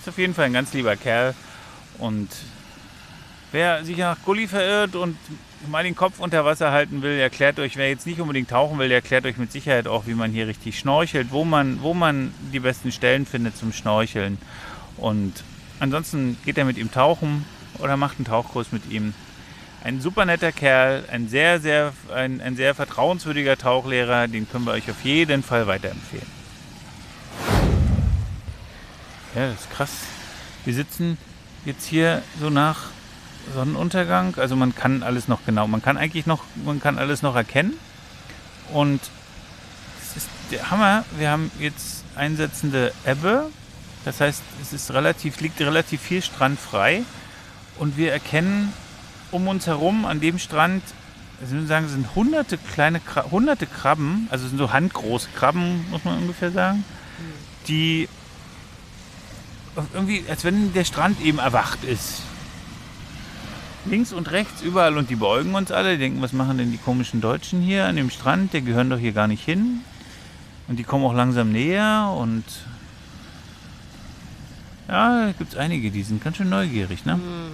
ist 0.00 0.08
auf 0.08 0.16
jeden 0.16 0.32
Fall 0.32 0.46
ein 0.46 0.54
ganz 0.54 0.72
lieber 0.72 0.96
Kerl. 0.96 1.34
Und 1.98 2.30
wer 3.52 3.84
sich 3.84 3.98
nach 3.98 4.16
Gully 4.24 4.48
verirrt 4.48 4.96
und 4.96 5.18
mal 5.68 5.84
den 5.84 5.96
Kopf 5.96 6.18
unter 6.18 6.46
Wasser 6.46 6.72
halten 6.72 7.02
will, 7.02 7.18
erklärt 7.18 7.58
euch, 7.58 7.76
wer 7.76 7.90
jetzt 7.90 8.06
nicht 8.06 8.20
unbedingt 8.20 8.48
tauchen 8.48 8.78
will, 8.78 8.90
erklärt 8.90 9.26
euch 9.26 9.36
mit 9.36 9.52
Sicherheit 9.52 9.86
auch, 9.86 10.06
wie 10.06 10.14
man 10.14 10.30
hier 10.30 10.46
richtig 10.48 10.78
schnorchelt, 10.78 11.28
wo 11.30 11.44
man, 11.44 11.82
wo 11.82 11.92
man 11.92 12.32
die 12.54 12.60
besten 12.60 12.90
Stellen 12.90 13.26
findet 13.26 13.58
zum 13.58 13.74
Schnorcheln. 13.74 14.38
Und 14.96 15.32
ansonsten 15.80 16.38
geht 16.44 16.58
er 16.58 16.64
mit 16.64 16.78
ihm 16.78 16.90
tauchen 16.90 17.44
oder 17.78 17.96
macht 17.96 18.18
einen 18.18 18.24
Tauchkurs 18.24 18.72
mit 18.72 18.90
ihm. 18.90 19.14
Ein 19.84 20.00
super 20.00 20.24
netter 20.24 20.52
Kerl, 20.52 21.04
ein 21.10 21.28
sehr, 21.28 21.60
sehr, 21.60 21.92
ein, 22.12 22.40
ein 22.40 22.56
sehr 22.56 22.74
vertrauenswürdiger 22.74 23.56
Tauchlehrer, 23.56 24.26
den 24.26 24.48
können 24.48 24.64
wir 24.64 24.72
euch 24.72 24.90
auf 24.90 25.04
jeden 25.04 25.42
Fall 25.42 25.66
weiterempfehlen. 25.66 26.26
Ja, 29.34 29.50
das 29.50 29.60
ist 29.60 29.70
krass. 29.70 29.90
Wir 30.64 30.74
sitzen 30.74 31.18
jetzt 31.64 31.86
hier 31.86 32.22
so 32.40 32.48
nach 32.50 32.86
Sonnenuntergang. 33.54 34.34
Also 34.38 34.56
man 34.56 34.74
kann 34.74 35.02
alles 35.02 35.28
noch 35.28 35.44
genau, 35.44 35.66
man 35.68 35.82
kann 35.82 35.96
eigentlich 35.96 36.26
noch, 36.26 36.42
man 36.64 36.80
kann 36.80 36.98
alles 36.98 37.22
noch 37.22 37.36
erkennen. 37.36 37.74
Und 38.72 39.00
das 40.00 40.16
ist 40.16 40.28
der 40.50 40.70
Hammer. 40.70 41.04
Wir 41.18 41.30
haben 41.30 41.50
jetzt 41.60 42.04
einsetzende 42.16 42.92
Ebbe 43.04 43.50
das 44.06 44.20
heißt, 44.20 44.42
es 44.62 44.72
ist 44.72 44.92
relativ, 44.92 45.40
liegt 45.40 45.60
relativ 45.60 46.00
viel 46.00 46.22
Strand 46.22 46.60
frei 46.60 47.02
und 47.76 47.96
wir 47.96 48.12
erkennen 48.12 48.72
um 49.32 49.48
uns 49.48 49.66
herum 49.66 50.04
an 50.04 50.20
dem 50.20 50.38
Strand, 50.38 50.84
also 51.40 51.56
ich 51.56 51.66
sagen, 51.66 51.88
sind 51.88 52.14
hunderte 52.14 52.56
kleine, 52.56 53.00
hunderte 53.32 53.66
Krabben, 53.66 54.28
also 54.30 54.46
sind 54.46 54.58
so 54.58 54.72
handgroße 54.72 55.28
Krabben, 55.34 55.84
muss 55.90 56.04
man 56.04 56.18
ungefähr 56.18 56.52
sagen, 56.52 56.84
die 57.66 58.08
irgendwie, 59.92 60.22
als 60.30 60.44
wenn 60.44 60.72
der 60.72 60.84
Strand 60.84 61.20
eben 61.20 61.40
erwacht 61.40 61.82
ist. 61.82 62.22
Links 63.86 64.12
und 64.12 64.30
rechts 64.30 64.62
überall 64.62 64.96
und 64.98 65.10
die 65.10 65.16
beugen 65.16 65.56
uns 65.56 65.72
alle, 65.72 65.94
die 65.94 65.98
denken, 65.98 66.22
was 66.22 66.32
machen 66.32 66.58
denn 66.58 66.70
die 66.70 66.78
komischen 66.78 67.20
Deutschen 67.20 67.60
hier 67.60 67.86
an 67.86 67.96
dem 67.96 68.10
Strand? 68.10 68.52
Die 68.52 68.62
gehören 68.62 68.88
doch 68.88 68.98
hier 68.98 69.12
gar 69.12 69.26
nicht 69.26 69.44
hin. 69.44 69.80
Und 70.68 70.78
die 70.78 70.84
kommen 70.84 71.04
auch 71.04 71.14
langsam 71.14 71.50
näher 71.50 72.14
und 72.16 72.44
ja, 74.88 75.32
gibt 75.36 75.52
es 75.52 75.58
einige, 75.58 75.90
die 75.90 76.02
sind 76.02 76.22
ganz 76.22 76.36
schön 76.36 76.48
neugierig, 76.48 77.04
ne? 77.04 77.16
Mhm. 77.16 77.50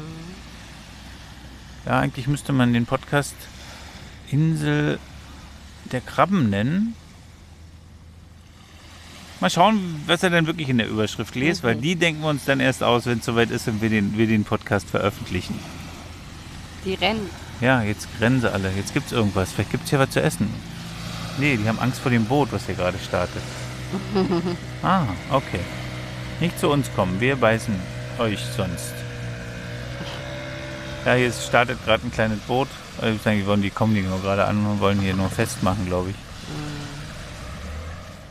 Ja, 1.86 1.98
eigentlich 1.98 2.28
müsste 2.28 2.52
man 2.52 2.72
den 2.72 2.86
Podcast 2.86 3.34
Insel 4.30 4.98
der 5.90 6.00
Krabben 6.00 6.50
nennen. 6.50 6.94
Mal 9.40 9.50
schauen, 9.50 10.02
was 10.06 10.22
er 10.22 10.30
denn 10.30 10.46
wirklich 10.46 10.68
in 10.68 10.78
der 10.78 10.88
Überschrift 10.88 11.34
liest, 11.34 11.64
okay. 11.64 11.74
weil 11.74 11.80
die 11.80 11.96
denken 11.96 12.22
wir 12.22 12.28
uns 12.28 12.44
dann 12.44 12.60
erst 12.60 12.84
aus, 12.84 13.06
wenn 13.06 13.18
es 13.18 13.24
soweit 13.24 13.50
ist 13.50 13.66
und 13.66 13.82
wir 13.82 13.90
den, 13.90 14.16
wir 14.16 14.28
den 14.28 14.44
Podcast 14.44 14.88
veröffentlichen. 14.88 15.58
Die 16.84 16.94
rennen. 16.94 17.28
Ja, 17.60 17.82
jetzt 17.82 18.08
rennen 18.20 18.40
sie 18.40 18.52
alle. 18.52 18.70
Jetzt 18.76 18.94
gibt 18.94 19.06
es 19.06 19.12
irgendwas. 19.12 19.52
Vielleicht 19.52 19.72
gibt 19.72 19.84
es 19.84 19.90
hier 19.90 19.98
was 19.98 20.10
zu 20.10 20.22
essen. 20.22 20.48
Nee, 21.38 21.56
die 21.56 21.68
haben 21.68 21.78
Angst 21.80 22.00
vor 22.00 22.10
dem 22.10 22.24
Boot, 22.26 22.52
was 22.52 22.66
hier 22.66 22.76
gerade 22.76 22.98
startet. 22.98 23.42
ah, 24.82 25.06
okay. 25.30 25.60
Nicht 26.42 26.58
zu 26.58 26.70
uns 26.70 26.92
kommen, 26.96 27.20
wir 27.20 27.36
beißen 27.36 27.72
euch 28.18 28.40
sonst. 28.56 28.94
Ja, 31.06 31.14
hier 31.14 31.30
startet 31.30 31.78
gerade 31.84 32.04
ein 32.04 32.10
kleines 32.10 32.40
Boot. 32.40 32.66
Also, 33.00 33.14
ich 33.14 33.22
denke, 33.22 33.56
die 33.58 33.70
kommen 33.70 33.94
die 33.94 34.00
nur 34.00 34.20
gerade 34.20 34.44
an 34.46 34.66
und 34.66 34.80
wollen 34.80 34.98
hier 34.98 35.14
nur 35.14 35.30
festmachen, 35.30 35.86
glaube 35.86 36.10
ich. 36.10 36.16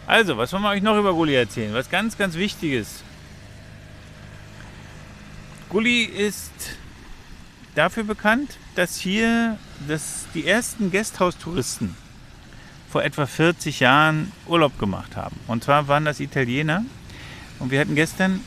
Also, 0.08 0.36
was 0.36 0.52
wollen 0.52 0.64
wir 0.64 0.72
euch 0.72 0.82
noch 0.82 1.00
über 1.00 1.14
Gulli 1.14 1.36
erzählen? 1.36 1.74
Was 1.74 1.90
ganz, 1.90 2.18
ganz 2.18 2.36
Wichtiges. 2.36 3.02
Gulli 5.70 6.04
ist 6.04 6.52
dafür 7.76 8.04
bekannt, 8.04 8.58
dass 8.76 8.98
hier 8.98 9.58
das, 9.88 10.26
die 10.34 10.46
ersten 10.46 10.92
Gasthaustouristen 10.92 11.96
vor 12.90 13.06
etwa 13.06 13.26
40 13.26 13.80
Jahren 13.80 14.34
Urlaub 14.48 14.78
gemacht 14.80 15.16
haben. 15.16 15.38
Und 15.48 15.64
zwar 15.64 15.88
waren 15.88 16.04
das 16.04 16.20
Italiener. 16.20 16.84
Und 17.62 17.72
wir 17.72 17.80
hatten 17.80 17.96
gestern 17.96 18.42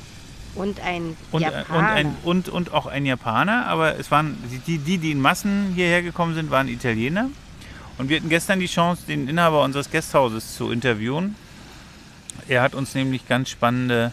Und 0.55 0.81
ein 0.81 1.17
und, 1.31 1.43
äh, 1.43 1.47
Japaner. 1.47 1.79
und, 1.79 1.85
ein, 1.85 2.17
und, 2.25 2.49
und 2.49 2.73
auch 2.73 2.87
ein 2.87 3.07
Japaner, 3.07 3.67
aber 3.67 3.99
es 3.99 4.11
waren 4.11 4.37
die, 4.67 4.79
die, 4.79 4.99
die 4.99 5.13
in 5.13 5.21
Massen 5.21 5.73
hierher 5.75 6.03
gekommen 6.03 6.35
sind, 6.35 6.51
waren 6.51 6.69
Italiener. 6.69 7.31
Und 7.97 8.09
wir 8.09 8.17
hatten 8.17 8.29
gestern 8.29 8.59
die 8.59 8.67
Chance, 8.67 9.05
den 9.07 9.29
Inhaber 9.29 9.63
unseres 9.63 9.91
Gasthauses 9.91 10.57
zu 10.57 10.71
interviewen. 10.71 11.37
Er 12.49 12.63
hat 12.63 12.75
uns 12.75 12.95
nämlich 12.95 13.29
ganz 13.29 13.51
spannende 13.51 14.11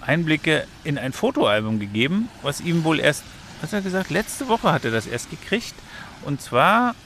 Einblicke 0.00 0.66
in 0.82 0.98
ein 0.98 1.12
Fotoalbum 1.12 1.78
gegeben, 1.78 2.28
was 2.42 2.60
ihm 2.60 2.82
wohl 2.82 2.98
erst, 2.98 3.22
was 3.60 3.72
hat 3.72 3.78
er 3.78 3.82
gesagt, 3.82 4.10
letzte 4.10 4.48
Woche 4.48 4.72
hat 4.72 4.84
er 4.84 4.90
das 4.90 5.06
erst 5.06 5.30
gekriegt. 5.30 5.74
Und 6.22 6.40
zwar 6.40 6.96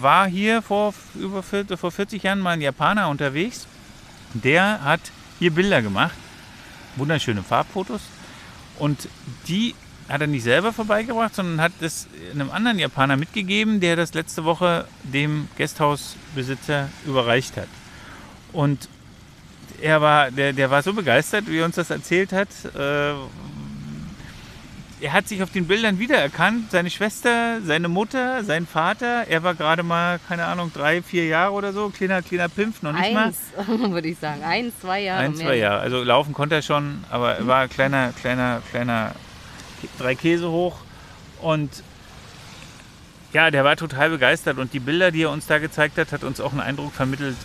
war 0.00 0.28
hier 0.28 0.60
vor, 0.60 0.94
über, 1.14 1.42
vor 1.42 1.90
40 1.90 2.22
Jahren 2.22 2.38
mal 2.38 2.50
ein 2.50 2.60
Japaner 2.60 3.08
unterwegs. 3.08 3.66
Der 4.34 4.84
hat 4.84 5.00
hier 5.42 5.50
Bilder 5.52 5.82
gemacht, 5.82 6.14
wunderschöne 6.94 7.42
Farbfotos. 7.42 8.00
Und 8.78 9.08
die 9.48 9.74
hat 10.08 10.20
er 10.20 10.28
nicht 10.28 10.44
selber 10.44 10.72
vorbeigebracht, 10.72 11.34
sondern 11.34 11.60
hat 11.60 11.72
es 11.80 12.06
einem 12.32 12.52
anderen 12.52 12.78
Japaner 12.78 13.16
mitgegeben, 13.16 13.80
der 13.80 13.96
das 13.96 14.14
letzte 14.14 14.44
Woche 14.44 14.86
dem 15.02 15.48
Gasthausbesitzer 15.58 16.88
überreicht 17.06 17.56
hat. 17.56 17.66
Und 18.52 18.88
er 19.80 20.00
war, 20.00 20.30
der, 20.30 20.52
der 20.52 20.70
war 20.70 20.80
so 20.84 20.92
begeistert, 20.92 21.48
wie 21.48 21.58
er 21.58 21.64
uns 21.64 21.74
das 21.74 21.90
erzählt 21.90 22.32
hat. 22.32 22.48
Äh, 22.76 23.14
er 25.02 25.12
hat 25.12 25.26
sich 25.26 25.42
auf 25.42 25.50
den 25.50 25.66
Bildern 25.66 25.98
wiedererkannt. 25.98 26.70
Seine 26.70 26.88
Schwester, 26.88 27.60
seine 27.64 27.88
Mutter, 27.88 28.44
sein 28.44 28.66
Vater. 28.66 29.26
Er 29.28 29.42
war 29.42 29.54
gerade 29.54 29.82
mal, 29.82 30.20
keine 30.28 30.44
Ahnung, 30.44 30.70
drei, 30.72 31.02
vier 31.02 31.26
Jahre 31.26 31.52
oder 31.52 31.72
so. 31.72 31.88
Kleiner, 31.88 32.22
kleiner 32.22 32.48
Pimpf, 32.48 32.82
noch 32.82 32.92
nicht 32.92 33.12
mal. 33.12 33.26
Eins, 33.26 33.40
würde 33.66 34.08
ich 34.08 34.18
sagen. 34.18 34.44
Eins, 34.44 34.78
zwei 34.80 35.00
Jahre. 35.00 35.24
Ein, 35.24 35.32
mehr. 35.32 35.46
zwei 35.46 35.56
Jahre. 35.56 35.80
Also 35.80 36.04
laufen 36.04 36.32
konnte 36.32 36.54
er 36.54 36.62
schon, 36.62 37.04
aber 37.10 37.34
er 37.34 37.46
war 37.48 37.66
kleiner, 37.66 38.12
kleiner, 38.12 38.62
kleiner, 38.70 39.12
drei 39.98 40.14
Käse 40.14 40.48
hoch. 40.48 40.78
Und 41.40 41.82
ja, 43.32 43.50
der 43.50 43.64
war 43.64 43.74
total 43.74 44.10
begeistert. 44.10 44.58
Und 44.58 44.72
die 44.72 44.80
Bilder, 44.80 45.10
die 45.10 45.22
er 45.22 45.30
uns 45.30 45.46
da 45.48 45.58
gezeigt 45.58 45.98
hat, 45.98 46.12
hat 46.12 46.22
uns 46.22 46.40
auch 46.40 46.52
einen 46.52 46.60
Eindruck 46.60 46.92
vermittelt, 46.92 47.36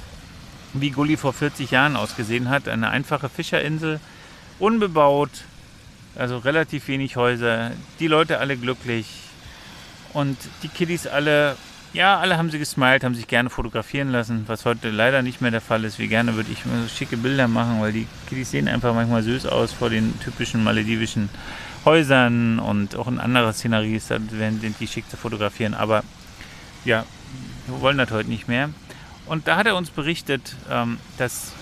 wie 0.73 0.91
Gully 0.91 1.17
vor 1.17 1.33
40 1.33 1.71
Jahren 1.71 1.95
ausgesehen 1.95 2.49
hat. 2.49 2.67
Eine 2.67 2.89
einfache 2.91 3.29
Fischerinsel, 3.29 3.99
unbebaut, 4.59 5.31
also 6.17 6.37
relativ 6.37 6.87
wenig 6.87 7.15
Häuser, 7.15 7.71
die 7.99 8.07
Leute 8.07 8.39
alle 8.39 8.57
glücklich 8.57 9.07
und 10.13 10.37
die 10.63 10.67
Kiddies 10.67 11.07
alle, 11.07 11.55
ja, 11.93 12.19
alle 12.19 12.37
haben 12.37 12.49
sie 12.49 12.59
gesmiled, 12.59 13.03
haben 13.03 13.15
sich 13.15 13.27
gerne 13.27 13.49
fotografieren 13.49 14.11
lassen, 14.11 14.43
was 14.47 14.65
heute 14.65 14.89
leider 14.89 15.21
nicht 15.21 15.41
mehr 15.41 15.51
der 15.51 15.61
Fall 15.61 15.83
ist. 15.83 15.99
Wie 15.99 16.07
gerne 16.07 16.35
würde 16.35 16.51
ich 16.51 16.65
mir 16.65 16.81
so 16.81 16.87
schicke 16.87 17.17
Bilder 17.17 17.47
machen, 17.47 17.81
weil 17.81 17.93
die 17.93 18.07
Kiddies 18.27 18.51
sehen 18.51 18.67
einfach 18.67 18.93
manchmal 18.93 19.23
süß 19.23 19.45
aus 19.45 19.73
vor 19.73 19.89
den 19.89 20.19
typischen 20.19 20.63
maledivischen 20.63 21.29
Häusern 21.85 22.59
und 22.59 22.95
auch 22.95 23.07
in 23.07 23.19
anderer 23.19 23.53
Szenerie 23.53 23.95
ist, 23.95 24.09
werden 24.09 24.75
die 24.79 24.87
schick 24.87 25.09
zu 25.09 25.17
fotografieren. 25.17 25.73
Aber 25.73 26.03
ja, 26.83 27.05
wir 27.67 27.81
wollen 27.81 27.97
das 27.97 28.11
heute 28.11 28.29
nicht 28.29 28.47
mehr. 28.47 28.69
Und 29.25 29.47
da 29.47 29.57
hat 29.57 29.67
er 29.67 29.75
uns 29.75 29.89
berichtet, 29.89 30.55
ähm, 30.69 30.97
dass 31.17 31.53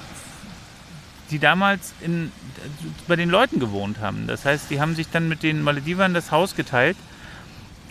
die 1.32 1.40
damals 1.40 1.94
in, 2.02 2.32
bei 3.08 3.16
den 3.16 3.30
Leuten 3.30 3.60
gewohnt 3.60 4.00
haben. 4.00 4.28
Das 4.28 4.46
heißt, 4.46 4.70
die 4.70 4.80
haben 4.80 4.96
sich 4.96 5.10
dann 5.10 5.28
mit 5.28 5.44
den 5.44 5.62
Maledivern 5.62 6.14
das 6.14 6.32
Haus 6.32 6.56
geteilt 6.56 6.98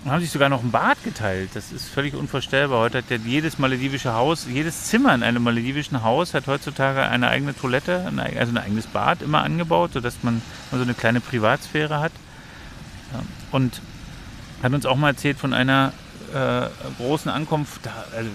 und 0.05 0.11
haben 0.11 0.21
sich 0.21 0.31
sogar 0.31 0.49
noch 0.49 0.63
ein 0.63 0.71
Bad 0.71 1.03
geteilt. 1.03 1.51
Das 1.55 1.73
ist 1.73 1.89
völlig 1.89 2.15
unvorstellbar. 2.15 2.81
Heute 2.81 2.99
hat 2.99 3.11
ja 3.11 3.17
jedes 3.17 3.59
maledivische 3.59 4.13
Haus, 4.13 4.47
jedes 4.49 4.85
Zimmer 4.85 5.15
in 5.15 5.23
einem 5.23 5.43
maledivischen 5.43 6.03
Haus 6.03 6.35
hat 6.35 6.47
heutzutage 6.47 7.03
eine 7.03 7.29
eigene 7.29 7.57
Toilette, 7.57 8.11
also 8.39 8.53
ein 8.53 8.59
eigenes 8.59 8.87
Bad 8.87 9.23
immer 9.23 9.43
angebaut, 9.43 9.93
sodass 9.95 10.23
man 10.23 10.43
so 10.71 10.81
eine 10.81 10.95
kleine 10.95 11.21
Privatsphäre 11.21 12.01
hat. 12.01 12.13
Und 13.51 13.81
hat 14.63 14.73
uns 14.73 14.87
auch 14.87 14.97
mal 14.97 15.11
erzählt 15.11 15.39
von 15.39 15.53
einer 15.53 15.93
äh, 16.35 16.67
großen 16.99 17.31
Ankunft, 17.31 17.81
da, 17.85 17.93
also 18.17 18.31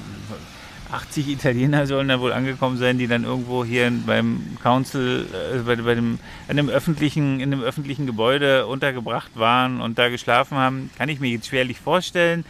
80 0.92 1.28
Italiener 1.28 1.86
sollen 1.86 2.08
da 2.08 2.20
wohl 2.20 2.34
angekommen 2.34 2.78
sein, 2.78 2.98
die 2.98 3.08
dann 3.08 3.24
irgendwo 3.24 3.64
hier 3.64 3.92
beim 4.06 4.58
Council, 4.62 5.28
äh, 5.32 5.60
bei, 5.60 5.76
bei 5.76 5.96
dem, 5.96 6.20
in, 6.48 6.60
einem 6.60 6.70
öffentlichen, 6.70 7.40
in 7.40 7.54
einem 7.54 7.62
öffentlichen 7.62 8.06
Gebäude 8.06 8.66
untergebracht 8.66 9.32
waren 9.36 9.82
und 9.82 10.00
da 10.00 10.10
geschlafen 10.10 10.58
haben. 10.58 10.90
Kann 10.98 11.10
ich 11.10 11.20
mir 11.20 11.30
jetzt 11.30 11.48
schwerlich 11.48 11.80
vorstellen. 11.80 12.44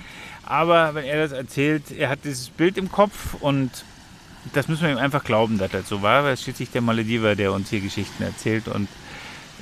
Aber 0.44 0.96
wenn 0.96 1.06
er 1.06 1.22
das 1.22 1.32
erzählt, 1.32 1.92
er 1.92 2.10
hat 2.10 2.20
dieses 2.24 2.50
Bild 2.50 2.78
im 2.78 2.92
Kopf 2.92 3.36
und 3.40 3.84
das 4.54 4.68
müssen 4.68 4.84
wir 4.84 4.92
ihm 4.92 4.98
einfach 4.98 5.24
glauben, 5.24 5.58
dass 5.58 5.72
das 5.72 5.88
so 5.88 6.02
war, 6.02 6.24
weil 6.24 6.34
es 6.34 6.44
schließlich 6.44 6.72
der 6.72 6.82
Malediver, 6.82 7.36
der 7.36 7.54
uns 7.54 7.70
hier 7.70 7.82
Geschichten 7.82 8.24
erzählt 8.24 8.68
und 8.68 8.88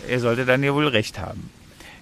er 0.08 0.20
sollte 0.20 0.46
dann 0.46 0.64
ja 0.64 0.74
wohl 0.74 0.88
recht 0.88 1.20
haben. 1.20 1.50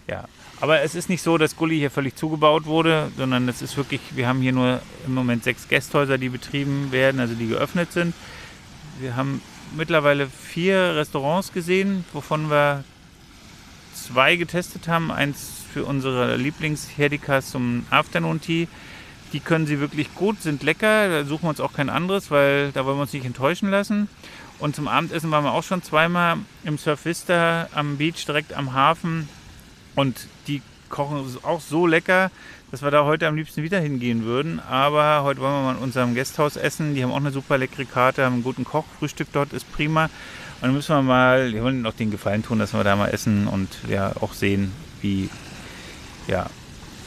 Ja, 0.07 0.25
aber 0.61 0.81
es 0.81 0.95
ist 0.95 1.09
nicht 1.09 1.21
so, 1.21 1.37
dass 1.37 1.55
Gully 1.55 1.77
hier 1.77 1.91
völlig 1.91 2.15
zugebaut 2.15 2.65
wurde, 2.65 3.11
sondern 3.17 3.47
es 3.49 3.61
ist 3.61 3.75
wirklich, 3.77 4.01
wir 4.11 4.27
haben 4.27 4.41
hier 4.41 4.53
nur 4.53 4.81
im 5.05 5.13
Moment 5.13 5.43
sechs 5.43 5.67
Gästhäuser, 5.67 6.17
die 6.17 6.29
betrieben 6.29 6.91
werden, 6.91 7.19
also 7.19 7.35
die 7.35 7.47
geöffnet 7.47 7.91
sind. 7.91 8.13
Wir 8.99 9.15
haben 9.15 9.41
mittlerweile 9.75 10.27
vier 10.27 10.95
Restaurants 10.95 11.51
gesehen, 11.51 12.05
wovon 12.13 12.49
wir 12.49 12.83
zwei 13.93 14.35
getestet 14.35 14.87
haben. 14.87 15.11
Eins 15.11 15.63
für 15.73 15.83
unsere 15.83 16.37
Lieblingshedikas 16.37 17.51
zum 17.51 17.85
Afternoon 17.89 18.39
Tea. 18.39 18.67
Die 19.33 19.41
können 19.41 19.67
sie 19.67 19.79
wirklich 19.79 20.13
gut, 20.15 20.41
sind 20.41 20.63
lecker. 20.63 21.09
Da 21.09 21.25
suchen 21.25 21.43
wir 21.43 21.49
uns 21.49 21.59
auch 21.59 21.73
kein 21.73 21.89
anderes, 21.89 22.31
weil 22.31 22.71
da 22.71 22.85
wollen 22.85 22.97
wir 22.97 23.01
uns 23.01 23.13
nicht 23.13 23.25
enttäuschen 23.25 23.69
lassen. 23.69 24.07
Und 24.59 24.75
zum 24.75 24.87
Abendessen 24.87 25.31
waren 25.31 25.43
wir 25.43 25.51
auch 25.51 25.63
schon 25.63 25.83
zweimal 25.83 26.37
im 26.63 26.77
Surf 26.77 27.03
Vista 27.03 27.67
am 27.73 27.97
Beach, 27.97 28.25
direkt 28.25 28.53
am 28.53 28.73
Hafen. 28.73 29.27
Und 29.95 30.27
die 30.47 30.61
kochen 30.89 31.25
auch 31.43 31.61
so 31.61 31.87
lecker, 31.87 32.31
dass 32.71 32.81
wir 32.81 32.91
da 32.91 33.05
heute 33.05 33.27
am 33.27 33.35
liebsten 33.35 33.63
wieder 33.63 33.79
hingehen 33.79 34.23
würden. 34.25 34.59
Aber 34.59 35.23
heute 35.23 35.39
wollen 35.41 35.53
wir 35.53 35.61
mal 35.63 35.75
in 35.77 35.83
unserem 35.83 36.15
Gasthaus 36.15 36.55
essen. 36.57 36.95
Die 36.95 37.03
haben 37.03 37.11
auch 37.11 37.17
eine 37.17 37.31
super 37.31 37.57
leckere 37.57 37.85
Karte, 37.85 38.23
haben 38.25 38.33
einen 38.33 38.43
guten 38.43 38.63
Koch. 38.65 38.85
Frühstück 38.99 39.27
dort 39.33 39.53
ist 39.53 39.71
prima. 39.71 40.05
Und 40.05 40.61
dann 40.69 40.73
müssen 40.73 40.95
wir 40.95 41.01
mal, 41.01 41.53
wir 41.53 41.63
wollen 41.63 41.85
auch 41.85 41.93
den 41.93 42.11
Gefallen 42.11 42.43
tun, 42.43 42.59
dass 42.59 42.73
wir 42.73 42.83
da 42.83 42.95
mal 42.95 43.07
essen 43.09 43.47
und 43.47 43.69
ja 43.89 44.11
auch 44.21 44.33
sehen, 44.33 44.71
wie, 45.01 45.29
ja. 46.27 46.47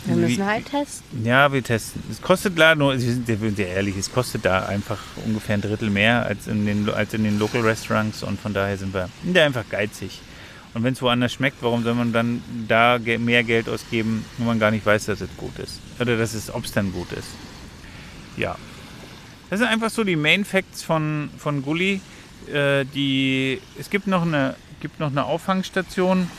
Wir 0.04 0.16
wie- 0.16 0.20
müssen 0.20 0.46
halt 0.46 0.66
testen. 0.70 1.24
ja, 1.24 1.52
wir 1.52 1.62
testen. 1.62 2.02
Es 2.10 2.22
kostet 2.22 2.58
da 2.58 2.74
nur, 2.74 2.92
wir 2.92 3.00
sind 3.00 3.26
sehr 3.56 3.68
ehrlich, 3.68 3.96
es 3.96 4.12
kostet 4.12 4.44
da 4.44 4.66
einfach 4.66 4.98
ungefähr 5.26 5.54
ein 5.54 5.60
Drittel 5.60 5.90
mehr 5.90 6.24
als 6.24 6.46
in 6.46 6.66
den, 6.66 6.88
als 6.90 7.14
in 7.14 7.24
den 7.24 7.38
Local 7.38 7.62
Restaurants 7.62 8.22
und 8.22 8.38
von 8.40 8.54
daher 8.54 8.76
sind 8.78 8.94
wir 8.94 9.08
sind 9.24 9.34
wir 9.34 9.44
einfach 9.44 9.64
geizig. 9.68 10.20
Und 10.74 10.84
wenn 10.84 10.92
es 10.92 11.02
woanders 11.02 11.32
schmeckt, 11.32 11.62
warum 11.62 11.82
soll 11.82 11.94
man 11.94 12.12
dann 12.12 12.42
da 12.68 12.98
mehr 12.98 13.42
Geld 13.42 13.68
ausgeben, 13.68 14.24
wo 14.36 14.44
man 14.44 14.58
gar 14.58 14.70
nicht 14.70 14.84
weiß, 14.84 15.06
dass 15.06 15.20
es 15.20 15.30
gut 15.36 15.58
ist? 15.58 15.80
Oder 15.98 16.16
dass 16.16 16.34
es, 16.34 16.52
ob 16.52 16.64
es 16.64 16.72
dann 16.72 16.92
gut 16.92 17.10
ist? 17.12 17.28
Ja. 18.36 18.56
Das 19.50 19.60
sind 19.60 19.68
einfach 19.68 19.90
so 19.90 20.04
die 20.04 20.16
Main 20.16 20.44
Facts 20.44 20.82
von, 20.82 21.30
von 21.38 21.62
Gully. 21.62 22.00
Äh, 22.52 22.84
die, 22.84 23.60
es 23.78 23.88
gibt 23.88 24.06
noch, 24.06 24.22
eine, 24.22 24.54
gibt 24.80 25.00
noch 25.00 25.10
eine 25.10 25.24
Auffangstation 25.24 26.30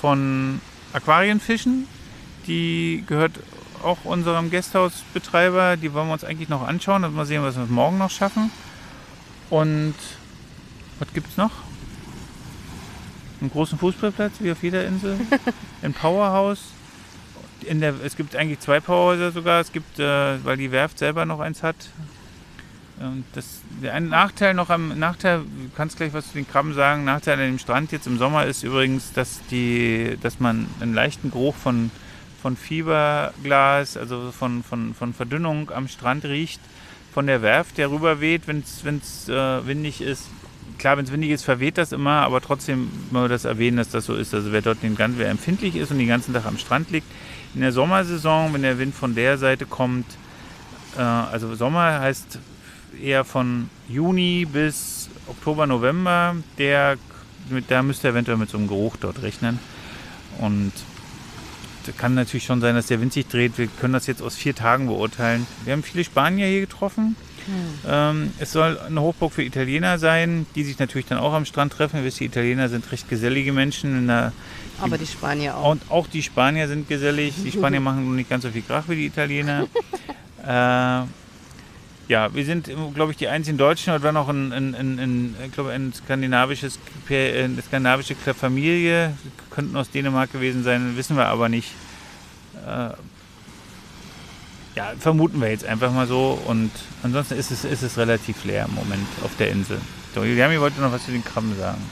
von 0.00 0.60
Aquarienfischen. 0.92 1.88
Die 2.46 3.02
gehört 3.06 3.40
auch 3.82 3.98
unserem 4.04 4.50
Gasthausbetreiber. 4.50 5.76
Die 5.76 5.92
wollen 5.92 6.06
wir 6.06 6.12
uns 6.12 6.24
eigentlich 6.24 6.48
noch 6.48 6.66
anschauen. 6.66 7.12
Mal 7.14 7.26
sehen, 7.26 7.42
was 7.42 7.56
wir 7.56 7.66
morgen 7.66 7.98
noch 7.98 8.10
schaffen. 8.10 8.50
Und 9.50 9.94
was 10.98 11.12
gibt 11.12 11.28
es 11.28 11.36
noch? 11.36 11.65
Einen 13.40 13.50
großen 13.50 13.78
Fußballplatz, 13.78 14.34
wie 14.40 14.52
auf 14.52 14.62
jeder 14.62 14.86
Insel. 14.86 15.18
Ein 15.82 15.92
Powerhouse. 15.92 16.72
In 17.62 17.80
der, 17.80 17.94
es 18.04 18.16
gibt 18.16 18.36
eigentlich 18.36 18.60
zwei 18.60 18.80
Powerhäuser 18.80 19.32
sogar. 19.32 19.60
Es 19.60 19.72
gibt, 19.72 19.98
äh, 19.98 20.44
weil 20.44 20.56
die 20.56 20.72
Werft 20.72 20.98
selber 20.98 21.26
noch 21.26 21.40
eins 21.40 21.62
hat. 21.62 21.76
Und 22.98 23.24
das, 23.34 23.60
der 23.82 23.92
ein 23.92 24.08
Nachteil 24.08 24.54
noch 24.54 24.70
am 24.70 24.98
Nachteil, 24.98 25.40
du 25.40 25.70
kannst 25.76 25.98
gleich 25.98 26.14
was 26.14 26.28
zu 26.28 26.34
den 26.34 26.48
Krabben 26.48 26.72
sagen. 26.72 27.04
Nachteil 27.04 27.34
an 27.34 27.40
dem 27.40 27.58
Strand 27.58 27.92
jetzt 27.92 28.06
im 28.06 28.16
Sommer 28.16 28.46
ist 28.46 28.62
übrigens, 28.62 29.12
dass 29.12 29.40
die, 29.50 30.16
dass 30.22 30.40
man 30.40 30.66
einen 30.80 30.94
leichten 30.94 31.30
Geruch 31.30 31.54
von, 31.54 31.90
von 32.40 32.56
Fiberglas, 32.56 33.98
also 33.98 34.32
von, 34.32 34.62
von, 34.62 34.94
von 34.94 35.12
Verdünnung 35.12 35.70
am 35.70 35.88
Strand 35.88 36.24
riecht, 36.24 36.60
von 37.12 37.26
der 37.26 37.42
Werft, 37.42 37.76
der 37.76 37.90
rüberweht, 37.90 38.42
wenn 38.46 38.64
es 38.64 39.28
äh, 39.28 39.66
windig 39.66 40.00
ist. 40.00 40.28
Klar, 40.78 40.96
wenn 40.96 41.04
es 41.04 41.12
windig 41.12 41.30
ist, 41.30 41.44
verweht 41.44 41.78
das 41.78 41.92
immer, 41.92 42.22
aber 42.22 42.40
trotzdem 42.40 42.90
wir 43.10 43.28
das 43.28 43.44
erwähnen, 43.44 43.78
dass 43.78 43.88
das 43.88 44.04
so 44.04 44.14
ist. 44.14 44.34
Also 44.34 44.52
wer 44.52 44.62
dort 44.62 44.82
den 44.82 44.94
ganzen, 44.94 45.18
wer 45.18 45.30
empfindlich 45.30 45.76
ist 45.76 45.90
und 45.90 45.98
den 45.98 46.08
ganzen 46.08 46.34
Tag 46.34 46.46
am 46.46 46.58
Strand 46.58 46.90
liegt, 46.90 47.06
in 47.54 47.62
der 47.62 47.72
Sommersaison, 47.72 48.52
wenn 48.52 48.62
der 48.62 48.78
Wind 48.78 48.94
von 48.94 49.14
der 49.14 49.38
Seite 49.38 49.64
kommt, 49.64 50.06
äh, 50.96 51.00
also 51.00 51.54
Sommer 51.54 52.00
heißt 52.00 52.38
eher 53.02 53.24
von 53.24 53.70
Juni 53.88 54.46
bis 54.50 55.08
Oktober, 55.28 55.66
November, 55.66 56.36
der, 56.58 56.96
mit, 57.50 57.70
da 57.70 57.82
müsst 57.82 58.04
ihr 58.04 58.10
eventuell 58.10 58.36
mit 58.36 58.50
so 58.50 58.58
einem 58.58 58.68
Geruch 58.68 58.96
dort 59.00 59.22
rechnen. 59.22 59.58
Und 60.38 60.72
kann 61.92 62.14
natürlich 62.14 62.44
schon 62.44 62.60
sein, 62.60 62.74
dass 62.74 62.86
der 62.86 63.00
Wind 63.00 63.12
sich 63.12 63.26
dreht. 63.26 63.58
Wir 63.58 63.68
können 63.68 63.92
das 63.92 64.06
jetzt 64.06 64.22
aus 64.22 64.34
vier 64.34 64.54
Tagen 64.54 64.86
beurteilen. 64.86 65.46
Wir 65.64 65.72
haben 65.72 65.82
viele 65.82 66.04
Spanier 66.04 66.46
hier 66.46 66.60
getroffen. 66.60 67.16
Ähm, 67.86 68.32
es 68.38 68.52
soll 68.52 68.78
eine 68.78 69.00
Hochburg 69.00 69.32
für 69.32 69.42
Italiener 69.42 69.98
sein, 69.98 70.46
die 70.54 70.64
sich 70.64 70.78
natürlich 70.78 71.06
dann 71.06 71.18
auch 71.18 71.32
am 71.32 71.44
Strand 71.44 71.72
treffen. 71.72 71.98
Ihr 71.98 72.04
wisst, 72.04 72.20
die 72.20 72.26
Italiener 72.26 72.68
sind 72.68 72.90
recht 72.90 73.08
gesellige 73.08 73.52
Menschen. 73.52 74.06
Der, 74.06 74.32
Aber 74.80 74.98
die 74.98 75.06
Spanier 75.06 75.56
auch. 75.56 75.70
und 75.72 75.82
auch 75.90 76.06
die 76.06 76.22
Spanier 76.22 76.68
sind 76.68 76.88
gesellig. 76.88 77.34
Die 77.44 77.52
Spanier 77.52 77.80
machen 77.80 78.04
nur 78.04 78.14
nicht 78.14 78.30
ganz 78.30 78.42
so 78.42 78.50
viel 78.50 78.62
Krach 78.62 78.84
wie 78.88 78.96
die 78.96 79.06
Italiener. 79.06 79.66
äh, 80.46 81.06
ja, 82.08 82.32
wir 82.32 82.44
sind, 82.44 82.70
glaube 82.94 83.12
ich, 83.12 83.18
die 83.18 83.28
einzigen 83.28 83.58
Deutschen. 83.58 83.92
Und 83.92 84.02
war 84.02 84.12
noch 84.12 84.28
ein, 84.28 84.52
ein, 84.52 84.74
ein, 84.74 84.98
ein, 84.98 85.36
ich 85.44 85.52
glaube, 85.52 85.70
ein 85.70 85.92
skandinavisches, 85.92 86.78
eine 87.08 87.62
skandinavische 87.62 88.14
Familie. 88.14 89.14
Könnten 89.50 89.76
aus 89.76 89.90
Dänemark 89.90 90.32
gewesen 90.32 90.62
sein, 90.62 90.96
wissen 90.96 91.16
wir 91.16 91.26
aber 91.26 91.48
nicht. 91.48 91.72
Äh, 92.66 92.90
ja, 94.76 94.92
vermuten 94.98 95.40
wir 95.40 95.50
jetzt 95.50 95.64
einfach 95.64 95.90
mal 95.90 96.06
so. 96.06 96.38
Und 96.46 96.70
ansonsten 97.02 97.34
ist 97.36 97.50
es, 97.50 97.64
ist 97.64 97.82
es 97.82 97.96
relativ 97.98 98.44
leer 98.44 98.66
im 98.68 98.74
Moment 98.74 99.06
auf 99.24 99.30
der 99.38 99.50
Insel. 99.50 99.78
So, 100.14 100.22
Juliami 100.22 100.60
wollte 100.60 100.80
noch 100.80 100.92
was 100.92 101.04
zu 101.04 101.10
den 101.10 101.24
Krabben 101.24 101.56
sagen. 101.58 101.82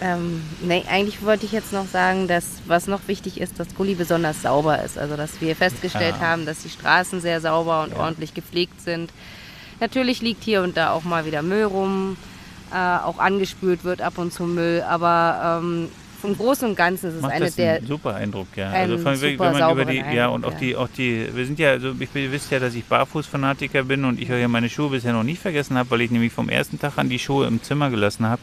Ähm, 0.00 0.42
nee, 0.60 0.84
eigentlich 0.90 1.22
wollte 1.22 1.46
ich 1.46 1.52
jetzt 1.52 1.72
noch 1.72 1.86
sagen, 1.86 2.26
dass 2.26 2.44
was 2.66 2.88
noch 2.88 3.00
wichtig 3.06 3.40
ist, 3.40 3.58
dass 3.60 3.74
Gully 3.76 3.94
besonders 3.94 4.42
sauber 4.42 4.82
ist. 4.82 4.98
Also 4.98 5.16
dass 5.16 5.40
wir 5.40 5.54
festgestellt 5.54 6.16
Ja. 6.20 6.26
haben, 6.26 6.46
dass 6.46 6.62
die 6.62 6.68
Straßen 6.70 7.20
sehr 7.20 7.40
sauber 7.40 7.84
und 7.84 7.92
Ja. 7.92 7.98
ordentlich 7.98 8.34
gepflegt 8.34 8.80
sind. 8.80 9.12
Natürlich 9.80 10.20
liegt 10.20 10.42
hier 10.42 10.62
und 10.62 10.76
da 10.76 10.90
auch 10.90 11.04
mal 11.04 11.24
wieder 11.26 11.42
Müll 11.42 11.64
rum, 11.64 12.16
äh, 12.72 12.76
auch 12.76 13.18
angespült 13.18 13.84
wird 13.84 14.02
ab 14.02 14.18
und 14.18 14.32
zu 14.32 14.44
Müll, 14.44 14.82
aber 14.88 15.60
ähm, 15.62 15.88
vom 16.24 16.38
Großen 16.38 16.66
und 16.66 16.74
Ganzen 16.74 17.10
ist 17.10 17.16
es 17.16 17.20
Macht 17.20 17.32
eine 17.32 17.44
das 17.44 17.56
der 17.56 17.74
einen 17.74 17.86
super 17.86 18.14
Eindruck, 18.14 18.46
ja. 18.56 18.70
Also 18.70 18.96
von, 18.96 19.14
super 19.14 19.52
wenn 19.52 19.58
man 19.58 19.72
über 19.72 19.84
die, 19.84 19.98
ja 19.98 20.32
Eindruck, 20.32 20.34
und 20.34 20.46
auch 20.46 20.52
ja. 20.52 20.58
die, 20.58 20.76
auch 20.76 20.88
die, 20.88 21.28
wir 21.34 21.44
sind 21.44 21.58
ja, 21.58 21.72
also 21.72 21.92
ich, 22.00 22.08
ihr 22.14 22.32
wisst 22.32 22.50
ja, 22.50 22.58
dass 22.58 22.74
ich 22.74 22.86
Barfußfanatiker 22.86 23.84
bin 23.84 24.06
und 24.06 24.18
ich 24.18 24.28
ja 24.28 24.48
meine 24.48 24.70
Schuhe 24.70 24.88
bisher 24.88 25.12
noch 25.12 25.22
nicht 25.22 25.42
vergessen 25.42 25.76
habe, 25.76 25.90
weil 25.90 26.00
ich 26.00 26.10
nämlich 26.10 26.32
vom 26.32 26.48
ersten 26.48 26.80
Tag 26.80 26.96
an 26.96 27.10
die 27.10 27.18
Schuhe 27.18 27.46
im 27.46 27.62
Zimmer 27.62 27.90
gelassen 27.90 28.26
habe. 28.26 28.40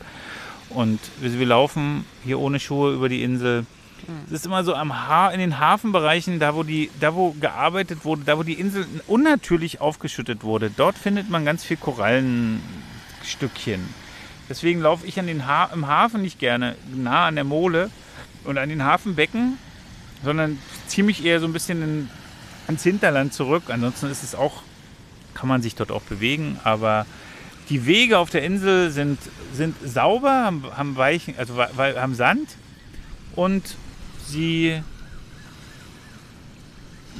Und 0.70 1.00
wir, 1.20 1.40
wir 1.40 1.46
laufen 1.48 2.06
hier 2.24 2.40
ohne 2.40 2.60
Schuhe 2.60 2.94
über 2.94 3.10
die 3.10 3.24
Insel. 3.24 3.66
Hm. 4.06 4.16
Es 4.28 4.34
ist 4.34 4.46
immer 4.46 4.64
so 4.64 4.76
am 4.76 5.08
ha 5.08 5.32
in 5.32 5.40
den 5.40 5.58
Hafenbereichen, 5.58 6.40
da 6.40 6.54
wo 6.54 6.62
die, 6.62 6.92
da 7.00 7.16
wo 7.16 7.32
gearbeitet 7.32 8.06
wurde, 8.06 8.22
da 8.28 8.38
wo 8.38 8.44
die 8.44 8.60
Insel 8.60 8.86
unnatürlich 9.08 9.82
aufgeschüttet 9.82 10.44
wurde, 10.44 10.70
dort 10.70 11.00
findet 11.00 11.32
man 11.32 11.46
ganz 11.46 11.64
viel 11.64 11.78
Korallenstückchen. 11.78 14.01
Deswegen 14.52 14.82
laufe 14.82 15.08
ich 15.08 15.18
an 15.18 15.28
den 15.28 15.48
ha 15.48 15.70
im 15.74 15.88
Hafen 15.88 16.22
nicht 16.22 16.38
gerne 16.38 16.76
nah 16.94 17.28
an 17.28 17.36
der 17.36 17.46
Mole 17.46 17.90
und 18.44 18.58
an 18.58 18.68
den 18.68 18.84
Hafenbecken, 18.84 19.58
sondern 20.26 20.60
ziehe 20.88 21.06
mich 21.06 21.24
eher 21.24 21.40
so 21.40 21.46
ein 21.46 21.54
bisschen 21.54 21.82
in, 21.82 22.10
ans 22.68 22.84
Hinterland 22.84 23.34
zurück. 23.34 23.64
Ansonsten 23.70 24.12
ist 24.12 24.24
es 24.24 24.36
auch, 24.36 24.64
kann 25.36 25.48
man 25.48 25.62
sich 25.62 25.76
dort 25.76 25.90
auch 25.90 26.02
bewegen, 26.02 26.60
aber 26.66 27.06
die 27.70 27.86
Wege 27.86 28.18
auf 28.18 28.30
der 28.30 28.44
Insel 28.44 28.92
sind, 28.92 29.20
sind 29.54 29.74
sauber, 29.86 30.44
haben, 30.44 30.66
haben 30.76 30.98
weichen, 30.98 31.34
also 31.38 31.58
haben 31.58 32.16
Sand 32.16 32.50
und 33.38 33.78
sie 34.28 34.84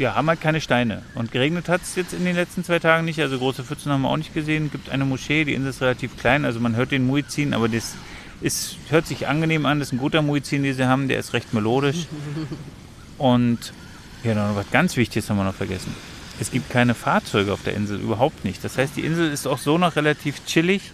ja, 0.02 0.16
haben 0.16 0.28
halt 0.28 0.42
keine 0.42 0.60
Steine. 0.60 1.04
Und 1.14 1.32
geregnet 1.32 1.70
hat 1.70 1.84
es 1.84 1.96
jetzt 1.96 2.14
in 2.14 2.26
den 2.26 2.36
letzten 2.36 2.64
zwei 2.64 2.80
Tagen 2.80 3.06
nicht. 3.06 3.20
Also 3.22 3.38
große 3.38 3.64
Pfützen 3.64 3.92
haben 3.92 4.02
wir 4.02 4.10
auch 4.10 4.18
nicht 4.18 4.34
gesehen. 4.34 4.66
Es 4.66 4.72
gibt 4.72 4.90
eine 4.90 5.06
Moschee, 5.06 5.46
die 5.46 5.54
Insel 5.54 5.70
ist 5.70 5.82
relativ 5.82 6.18
klein. 6.18 6.44
Also 6.44 6.60
man 6.60 6.76
hört 6.76 6.92
den 6.92 7.06
Muizin, 7.06 7.54
aber 7.54 7.70
das 7.70 7.94
ist, 8.42 8.78
hört 8.90 9.06
sich 9.06 9.28
angenehm 9.28 9.66
an. 9.68 9.80
Das 9.80 9.90
ist 9.90 9.94
ein 9.94 10.00
guter 10.00 10.24
Muizin, 10.24 10.64
den 10.64 10.74
sie 10.74 10.88
haben. 10.88 11.08
Der 11.08 11.20
ist 11.20 11.34
recht 11.34 11.54
melodisch. 11.54 12.08
Und 13.20 13.74
ja, 14.24 14.34
noch 14.34 14.56
was 14.56 14.72
ganz 14.72 14.98
Wichtiges 14.98 15.30
haben 15.30 15.38
wir 15.38 15.44
noch 15.44 15.54
vergessen. 15.54 15.94
Es 16.40 16.50
gibt 16.50 16.72
keine 16.72 16.96
Fahrzeuge 16.96 17.54
auf 17.54 17.62
der 17.64 17.76
Insel, 17.76 18.00
überhaupt 18.00 18.44
nicht. 18.44 18.64
Das 18.64 18.80
heißt, 18.80 18.96
die 18.98 19.02
Insel 19.02 19.32
ist 19.32 19.46
auch 19.46 19.60
so 19.60 19.78
noch 19.78 19.96
relativ 19.96 20.44
chillig, 20.46 20.92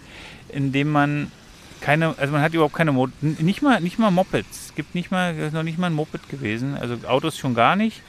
indem 0.50 0.90
man 0.90 1.32
keine, 1.80 2.14
also 2.18 2.32
man 2.32 2.42
hat 2.42 2.54
überhaupt 2.54 2.74
keine, 2.74 2.92
Mo 2.92 3.08
nicht 3.20 3.62
mal, 3.62 3.80
nicht 3.80 3.98
mal 3.98 4.10
Mopeds. 4.10 4.66
Es 4.68 4.74
gibt 4.74 4.94
nicht 4.94 5.10
mal, 5.10 5.36
ist 5.36 5.52
noch 5.52 5.62
nicht 5.62 5.78
mal 5.78 5.86
ein 5.88 5.94
Moped 5.94 6.28
gewesen. 6.28 6.76
Also 6.76 6.96
Autos 7.06 7.36
schon 7.38 7.54
gar 7.54 7.76
nicht. 7.76 8.02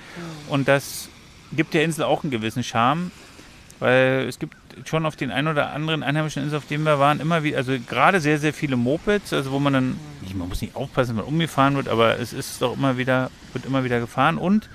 Und 0.49 0.67
das 0.67 1.09
gibt 1.51 1.73
der 1.73 1.83
Insel 1.83 2.03
auch 2.03 2.23
einen 2.23 2.31
gewissen 2.31 2.63
Charme, 2.63 3.11
weil 3.79 4.25
es 4.27 4.39
gibt 4.39 4.55
schon 4.85 5.05
auf 5.05 5.15
den 5.15 5.31
ein 5.31 5.47
oder 5.47 5.71
anderen 5.71 6.03
einheimischen 6.03 6.43
Inseln, 6.43 6.57
auf 6.57 6.67
denen 6.67 6.83
wir 6.83 6.99
waren, 6.99 7.19
immer 7.19 7.43
wieder, 7.43 7.57
also 7.57 7.73
gerade 7.87 8.19
sehr, 8.19 8.39
sehr 8.39 8.53
viele 8.53 8.75
Mopeds, 8.75 9.33
also 9.33 9.51
wo 9.51 9.59
man 9.59 9.73
dann, 9.73 9.99
nicht, 10.21 10.35
man 10.35 10.47
muss 10.47 10.61
nicht 10.61 10.75
aufpassen, 10.75 11.09
wenn 11.09 11.17
man 11.17 11.25
umgefahren 11.25 11.75
wird, 11.75 11.89
aber 11.89 12.19
es 12.19 12.33
ist 12.33 12.61
doch 12.61 12.75
immer 12.75 12.97
wieder, 12.97 13.31
wird 13.53 13.65
immer 13.65 13.83
wieder 13.83 13.99
gefahren 13.99 14.37
und 14.37 14.69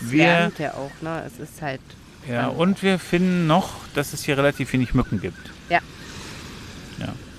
wir, 0.00 0.24
Wärmt 0.24 0.58
ja 0.58 0.74
auch, 0.74 0.90
ne? 1.00 1.22
Es 1.26 1.38
ist 1.38 1.60
halt. 1.60 1.80
ja, 2.28 2.46
und 2.48 2.82
wir 2.82 2.98
finden 2.98 3.46
noch, 3.46 3.70
dass 3.94 4.12
es 4.12 4.24
hier 4.24 4.38
relativ 4.38 4.72
wenig 4.72 4.94
Mücken 4.94 5.20
gibt. 5.20 5.50
Ja. 5.68 5.80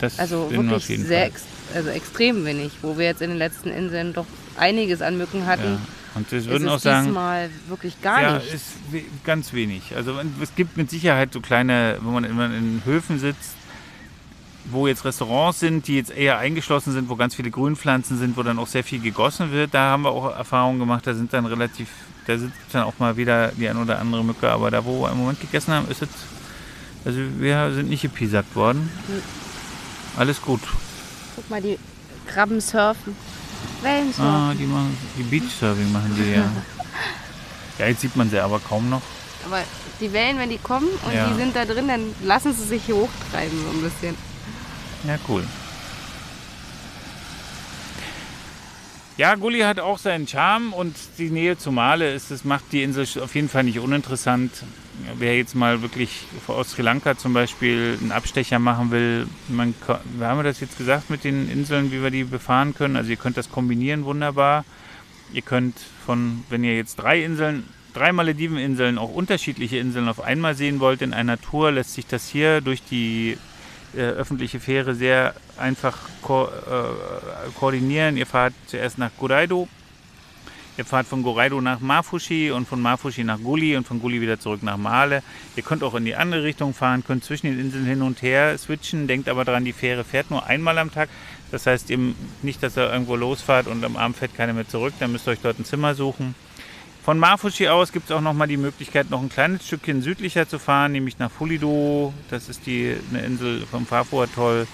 Das 0.04 0.20
Also 0.20 0.52
wirklich 0.52 0.86
sehr 0.86 1.28
ex 1.28 1.44
also 1.74 1.90
extrem 1.90 2.46
wenig, 2.46 2.72
wo 2.82 2.98
wir 2.98 3.06
jetzt 3.06 3.22
in 3.22 3.30
den 3.30 3.40
letzten 3.40 3.70
Inseln 3.70 4.14
doch 4.14 4.26
einiges 4.58 5.02
an 5.02 5.18
Mücken 5.18 5.46
hatten. 5.46 5.64
Ja. 5.64 5.80
Und 6.16 6.32
wir 6.32 6.46
würden 6.46 6.70
auch 6.70 6.78
sagen, 6.78 7.08
diesmal 7.08 7.50
wirklich 7.68 8.00
gar 8.02 8.22
ja, 8.22 8.34
nicht. 8.36 8.54
ist 8.54 8.66
ganz 9.24 9.54
wenig. 9.54 9.96
Also 9.96 10.14
es 10.42 10.54
gibt 10.56 10.78
mit 10.78 10.90
Sicherheit 10.92 11.34
so 11.34 11.40
kleine, 11.40 11.98
wo 12.02 12.12
man 12.12 12.24
immer 12.26 12.46
in 12.46 12.82
Höfen 12.86 13.18
sitzt, 13.18 13.56
wo 14.66 14.88
jetzt 14.88 15.06
Restaurants 15.06 15.62
sind, 15.62 15.88
die 15.88 15.96
jetzt 15.96 16.12
eher 16.12 16.38
eingeschlossen 16.38 16.94
sind, 16.94 17.10
wo 17.10 17.16
ganz 17.16 17.34
viele 17.34 17.50
Grünpflanzen 17.50 18.20
sind, 18.20 18.38
wo 18.38 18.44
dann 18.44 18.60
auch 18.60 18.68
sehr 18.68 18.84
viel 18.84 19.00
gegossen 19.00 19.52
wird. 19.52 19.74
Da 19.74 19.92
haben 19.92 20.04
wir 20.04 20.12
auch 20.12 20.36
Erfahrungen 20.36 20.80
gemacht, 20.80 21.08
da 21.08 21.14
sind 21.14 21.34
dann 21.34 21.46
relativ, 21.46 21.88
da 22.28 22.38
sind 22.38 22.54
dann 22.72 22.84
auch 22.84 23.00
mal 23.00 23.18
wieder 23.18 23.52
die 23.58 23.68
ein 23.68 23.78
oder 23.78 24.00
andere 24.00 24.24
Mücke, 24.24 24.50
aber 24.50 24.70
da 24.70 24.86
wo 24.86 25.02
wir 25.02 25.12
im 25.12 25.18
Moment 25.18 25.42
gegessen 25.42 25.74
haben, 25.74 25.90
ist 25.90 26.04
es, 26.04 26.10
also 27.06 27.20
wir 27.40 27.72
sind 27.74 27.90
nicht 27.90 28.04
gepiesackt 28.04 28.56
worden. 28.56 28.90
Alles 30.18 30.42
gut. 30.42 30.62
Guck 31.36 31.50
mal, 31.50 31.62
die 31.62 31.78
Krabben 32.28 32.62
surfen. 32.62 33.16
Wellen 33.82 34.14
surfen. 34.14 34.26
Ah, 34.26 34.54
die 34.54 34.66
machen, 34.66 34.96
die 35.18 35.24
Beachsurfing 35.24 35.92
machen 35.92 36.16
die 36.18 36.32
ja. 36.32 36.52
Ja, 37.80 37.88
jetzt 37.88 38.02
sieht 38.02 38.16
man 38.16 38.30
sie 38.30 38.40
aber 38.40 38.60
kaum 38.60 38.90
noch. 38.90 39.02
Aber 39.46 39.62
die 40.00 40.14
Wellen, 40.14 40.38
wenn 40.38 40.50
die 40.50 40.60
kommen 40.60 40.88
und 41.06 41.14
Ja. 41.14 41.28
die 41.28 41.36
sind 41.36 41.56
da 41.56 41.66
drin, 41.66 41.88
dann 41.88 42.14
lassen 42.24 42.54
sie 42.54 42.64
sich 42.64 42.84
hier 42.86 42.96
hochtreiben 42.96 43.58
so 43.64 43.70
ein 43.72 43.82
bisschen. 43.82 44.16
Ja, 45.08 45.18
cool. 45.28 45.44
Ja, 49.18 49.36
Gulli 49.36 49.60
hat 49.62 49.80
auch 49.80 49.98
seinen 50.00 50.28
Charme 50.28 50.74
und 50.74 50.96
die 51.18 51.30
Nähe 51.30 51.58
zu 51.58 51.72
Male 51.72 52.14
ist, 52.14 52.32
das 52.32 52.44
macht 52.46 52.66
die 52.72 52.82
Insel 52.84 53.06
auf 53.22 53.36
jeden 53.36 53.50
Fall 53.50 53.64
nicht 53.64 53.80
uninteressant. 53.80 54.52
Wer 55.18 55.38
jetzt 55.38 55.56
mal 55.56 55.82
wirklich 55.82 56.26
aus 56.48 56.72
Sri 56.72 56.82
Lanka 56.84 57.18
zum 57.18 57.34
Beispiel 57.34 57.98
einen 58.00 58.12
Abstecher 58.12 58.60
machen 58.60 58.92
will, 58.92 59.28
man, 59.50 59.74
ko- 59.86 59.98
wir 60.18 60.28
haben 60.28 60.44
das 60.44 60.60
jetzt 60.60 60.78
gesagt 60.78 61.10
mit 61.10 61.24
den 61.24 61.50
Inseln, 61.50 61.92
wie 61.92 62.02
wir 62.04 62.12
die 62.12 62.24
befahren 62.24 62.76
können. 62.76 62.96
Also 62.96 63.10
ihr 63.10 63.16
könnt 63.18 63.36
das 63.38 63.52
kombinieren 63.52 64.06
wunderbar. 64.06 64.66
Ihr 65.34 65.42
könnt 65.42 65.76
von, 66.06 66.44
wenn 66.50 66.64
ihr 66.64 66.76
jetzt 66.76 66.98
drei 66.98 67.24
Inseln, 67.24 67.64
drei 67.94 68.12
Malediveninseln, 68.12 68.98
auch 69.00 69.10
unterschiedliche 69.14 69.78
Inseln 69.78 70.08
auf 70.08 70.22
einmal 70.22 70.54
sehen 70.56 70.80
wollt 70.80 71.02
in 71.02 71.14
einer 71.14 71.42
Tour, 71.42 71.72
lässt 71.72 71.96
sich 71.96 72.06
das 72.06 72.28
hier 72.28 72.62
durch 72.62 72.84
die 72.84 73.38
äh, 73.96 74.00
öffentliche 74.02 74.60
Fähre 74.60 74.94
sehr 74.96 75.34
einfach 75.58 75.98
ko 76.22 76.46
äh, 76.46 77.50
koordinieren. 77.60 78.16
Ihr 78.18 78.28
fahrt 78.28 78.54
zuerst 78.68 78.98
nach 79.00 79.12
Goraido, 79.20 79.68
ihr 80.78 80.86
fahrt 80.86 81.08
von 81.08 81.24
Goraido 81.24 81.62
nach 81.62 81.80
Mafushi 81.80 82.52
und 82.52 82.68
von 82.68 82.82
Mafushi 82.82 83.24
nach 83.24 83.40
Guli 83.40 83.76
und 83.76 83.88
von 83.88 84.00
Guli 84.00 84.22
wieder 84.22 84.40
zurück 84.40 84.64
nach 84.64 84.78
Male. 84.78 85.24
Ihr 85.56 85.64
könnt 85.64 85.84
auch 85.84 85.96
in 85.96 86.06
die 86.06 86.16
andere 86.16 86.44
Richtung 86.44 86.74
fahren, 86.74 87.04
könnt 87.06 87.24
zwischen 87.24 87.48
den 87.48 87.60
Inseln 87.60 87.86
hin 87.86 88.02
und 88.02 88.22
her 88.22 88.58
switchen. 88.58 89.08
Denkt 89.08 89.30
aber 89.30 89.46
daran, 89.46 89.66
die 89.66 89.74
Fähre 89.74 90.04
fährt 90.04 90.32
nur 90.32 90.46
einmal 90.46 90.78
am 90.78 90.92
Tag. 90.92 91.10
Das 91.52 91.66
heißt 91.68 91.92
eben 91.92 92.16
nicht, 92.42 92.64
dass 92.64 92.78
ihr 92.78 92.92
irgendwo 92.92 93.16
losfahrt 93.16 93.68
und 93.68 93.84
am 93.84 93.96
Abend 93.96 94.18
fährt 94.18 94.36
keiner 94.36 94.54
mehr 94.54 94.68
zurück. 94.68 94.94
Dann 95.00 95.12
müsst 95.12 95.28
ihr 95.28 95.32
euch 95.32 95.42
dort 95.42 95.60
ein 95.60 95.66
Zimmer 95.66 95.96
suchen. 95.96 96.36
Von 97.04 97.20
Mafushi 97.20 97.68
aus 97.68 97.92
gibt 97.92 98.06
es 98.06 98.16
auch 98.16 98.22
noch 98.22 98.34
mal 98.34 98.48
die 98.48 98.56
Möglichkeit, 98.56 99.10
noch 99.10 99.22
ein 99.22 99.28
kleines 99.28 99.68
Stückchen 99.68 100.02
südlicher 100.02 100.48
zu 100.48 100.58
fahren, 100.58 100.94
nämlich 100.94 101.20
nach 101.20 101.30
Fulido. 101.30 102.14
Das 102.30 102.48
ist 102.48 102.66
die, 102.66 102.96
eine 103.12 103.26
Insel 103.26 103.66
vom 103.70 103.86
Fafu-Atoll. 103.86 104.68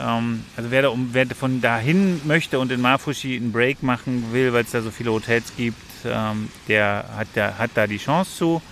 Ähm, 0.00 0.44
also 0.56 0.70
wer, 0.70 0.82
da 0.82 0.94
wer 0.96 1.26
von 1.26 1.60
dahin 1.60 2.20
möchte 2.26 2.58
und 2.58 2.70
in 2.72 2.80
Mafushi 2.80 3.36
einen 3.36 3.52
Break 3.52 3.82
machen 3.82 4.32
will, 4.32 4.52
weil 4.52 4.64
es 4.64 4.70
da 4.70 4.80
so 4.82 4.90
viele 4.90 5.12
Hotels 5.12 5.52
gibt, 5.56 5.80
ähm, 6.04 6.48
der, 6.68 7.04
hat, 7.16 7.28
der 7.34 7.58
hat 7.58 7.70
da 7.74 7.86
die 7.86 7.98
Chance 7.98 8.30
zu. 8.36 8.62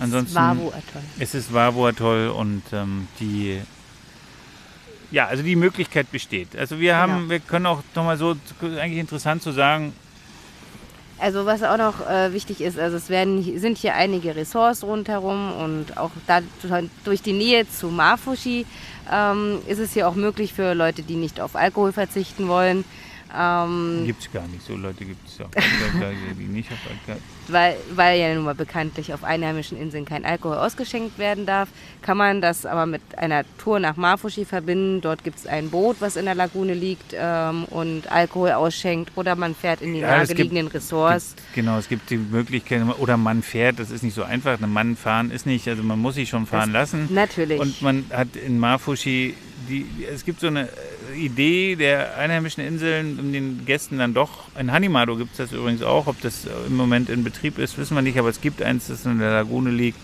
Ansonsten 0.00 0.36
Wavu 0.36 0.68
Atoll. 0.68 1.02
es 1.18 1.34
ist 1.34 1.52
Vavu-Atoll 1.52 2.28
und 2.28 2.62
ähm, 2.72 3.08
die 3.18 3.60
ja, 5.10 5.26
also 5.26 5.42
die 5.42 5.56
Möglichkeit 5.56 6.12
besteht. 6.12 6.54
Also 6.56 6.78
wir 6.80 6.96
haben, 6.96 7.14
Genau. 7.16 7.30
wir 7.30 7.40
können 7.40 7.66
auch 7.66 7.82
nochmal 7.94 8.18
so, 8.18 8.36
eigentlich 8.60 8.98
interessant 8.98 9.42
zu 9.42 9.52
sagen, 9.52 9.92
Also 11.20 11.46
was 11.46 11.64
auch 11.64 11.76
noch 11.76 12.08
äh, 12.08 12.32
wichtig 12.32 12.60
ist, 12.60 12.78
also 12.78 12.96
es 12.96 13.08
werden, 13.10 13.42
sind 13.58 13.76
hier 13.76 13.94
einige 13.94 14.36
Ressorts 14.36 14.84
rundherum 14.84 15.52
und 15.52 15.96
auch 15.98 16.12
da, 16.28 16.40
durch 17.04 17.22
die 17.22 17.32
Nähe 17.32 17.68
zu 17.68 17.88
Mafushi 17.88 18.66
ähm, 19.12 19.58
ist 19.66 19.80
es 19.80 19.94
hier 19.94 20.06
auch 20.06 20.14
möglich 20.14 20.54
für 20.54 20.74
Leute, 20.74 21.02
die 21.02 21.16
nicht 21.16 21.40
auf 21.40 21.56
Alkohol 21.56 21.92
verzichten 21.92 22.46
wollen, 22.46 22.84
Ähm, 23.36 24.04
Gibt 24.06 24.22
es 24.22 24.32
gar 24.32 24.46
nicht. 24.48 24.64
So 24.66 24.74
Leute 24.74 25.04
gibt 25.04 25.26
es 25.28 25.38
ja. 25.38 25.46
die 26.38 26.44
nicht 26.44 26.70
auf 26.72 26.78
Alkohol. 26.88 27.22
weil, 27.48 27.76
weil 27.94 28.18
ja 28.20 28.34
nun 28.34 28.44
mal 28.44 28.54
bekanntlich 28.54 29.12
auf 29.12 29.24
einheimischen 29.24 29.78
Inseln 29.78 30.04
kein 30.04 30.24
Alkohol 30.24 30.56
ausgeschenkt 30.56 31.18
werden 31.18 31.44
darf, 31.46 31.68
kann 32.02 32.16
man 32.16 32.40
das 32.40 32.64
aber 32.64 32.86
mit 32.86 33.02
einer 33.18 33.44
Tour 33.58 33.80
nach 33.80 33.96
Mafushi 33.96 34.44
verbinden. 34.44 35.00
Dort 35.00 35.24
gibt 35.24 35.38
es 35.38 35.46
ein 35.46 35.70
Boot, 35.70 35.96
was 36.00 36.16
in 36.16 36.24
der 36.24 36.34
Lagune 36.34 36.74
liegt 36.74 37.14
ähm, 37.14 37.64
und 37.64 38.10
Alkohol 38.10 38.52
ausschenkt. 38.52 39.12
Oder 39.16 39.36
man 39.36 39.54
fährt 39.54 39.82
in 39.82 39.94
die 39.94 40.00
Ja, 40.00 40.22
es 40.22 40.28
gibt- 40.28 40.38
nahegelegenen 40.38 40.68
Ressorts. 40.68 41.34
Gibt, 41.36 41.54
genau, 41.54 41.78
es 41.78 41.88
gibt 41.88 42.08
die 42.10 42.16
Möglichkeit, 42.18 42.82
oder 42.98 43.16
man 43.16 43.42
fährt, 43.42 43.78
das 43.78 43.90
ist 43.90 44.02
nicht 44.02 44.14
so 44.14 44.22
einfach. 44.22 44.60
Ein 44.60 44.72
Mann 44.72 44.96
fahren 44.96 45.30
ist 45.30 45.46
nicht, 45.46 45.68
also 45.68 45.82
man 45.82 45.98
muss 45.98 46.14
sich 46.14 46.28
schon 46.28 46.46
fahren 46.46 46.72
lassen. 46.72 47.08
Natürlich. 47.12 47.60
Und 47.60 47.82
man 47.82 48.04
hat 48.10 48.36
in 48.36 48.58
Mafushi, 48.58 49.34
die, 49.68 49.86
es 50.10 50.24
gibt 50.24 50.40
so 50.40 50.46
eine 50.46 50.68
Idee 51.16 51.76
der 51.76 52.16
einheimischen 52.16 52.64
Inseln, 52.64 53.18
um 53.18 53.32
den 53.32 53.64
Gästen 53.66 53.98
dann 53.98 54.14
doch, 54.14 54.44
in 54.58 54.72
Hanimado 54.72 55.16
gibt 55.16 55.32
es 55.32 55.36
das 55.38 55.52
übrigens 55.52 55.82
auch, 55.82 56.06
ob 56.06 56.20
das 56.20 56.46
im 56.66 56.76
Moment 56.76 57.08
in 57.08 57.24
Betrieb 57.24 57.58
ist, 57.58 57.78
wissen 57.78 57.94
wir 57.94 58.02
nicht, 58.02 58.18
aber 58.18 58.28
es 58.28 58.40
gibt 58.40 58.62
eins, 58.62 58.88
das 58.88 59.04
in 59.06 59.18
der 59.18 59.30
Lagune 59.30 59.70
liegt. 59.70 59.98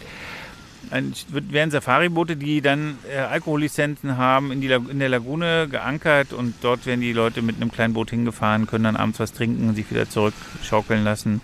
Ein, 0.90 1.14
werden 1.30 1.70
Safari-Boote, 1.70 2.36
die 2.36 2.60
dann 2.60 2.98
äh, 3.10 3.18
Alkohollizenzen 3.18 4.18
haben, 4.18 4.52
in, 4.52 4.60
die, 4.60 4.68
in 4.68 4.98
der 4.98 5.08
Lagune 5.08 5.66
geankert 5.68 6.32
und 6.32 6.54
dort 6.60 6.84
werden 6.86 7.00
die 7.00 7.12
Leute 7.12 7.40
mit 7.42 7.56
einem 7.56 7.72
kleinen 7.72 7.94
Boot 7.94 8.10
hingefahren, 8.10 8.66
können 8.66 8.84
dann 8.84 8.96
abends 8.96 9.18
was 9.18 9.32
trinken 9.32 9.68
und 9.68 9.76
sich 9.76 9.90
wieder 9.90 10.08
zurückschaukeln 10.08 11.02
lassen. 11.02 11.40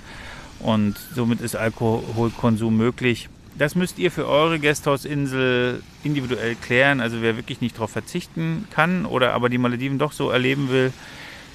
Und 0.60 0.98
somit 1.14 1.40
ist 1.40 1.56
Alkoholkonsum 1.56 2.76
möglich. 2.76 3.30
Das 3.58 3.74
müsst 3.74 3.98
ihr 3.98 4.10
für 4.10 4.26
eure 4.26 4.58
Gasthausinsel 4.58 5.82
individuell 6.02 6.54
klären. 6.54 7.00
Also 7.00 7.20
wer 7.20 7.36
wirklich 7.36 7.60
nicht 7.60 7.76
darauf 7.76 7.90
verzichten 7.90 8.66
kann 8.70 9.04
oder 9.04 9.34
aber 9.34 9.48
die 9.48 9.58
Malediven 9.58 9.98
doch 9.98 10.12
so 10.12 10.30
erleben 10.30 10.70
will, 10.70 10.92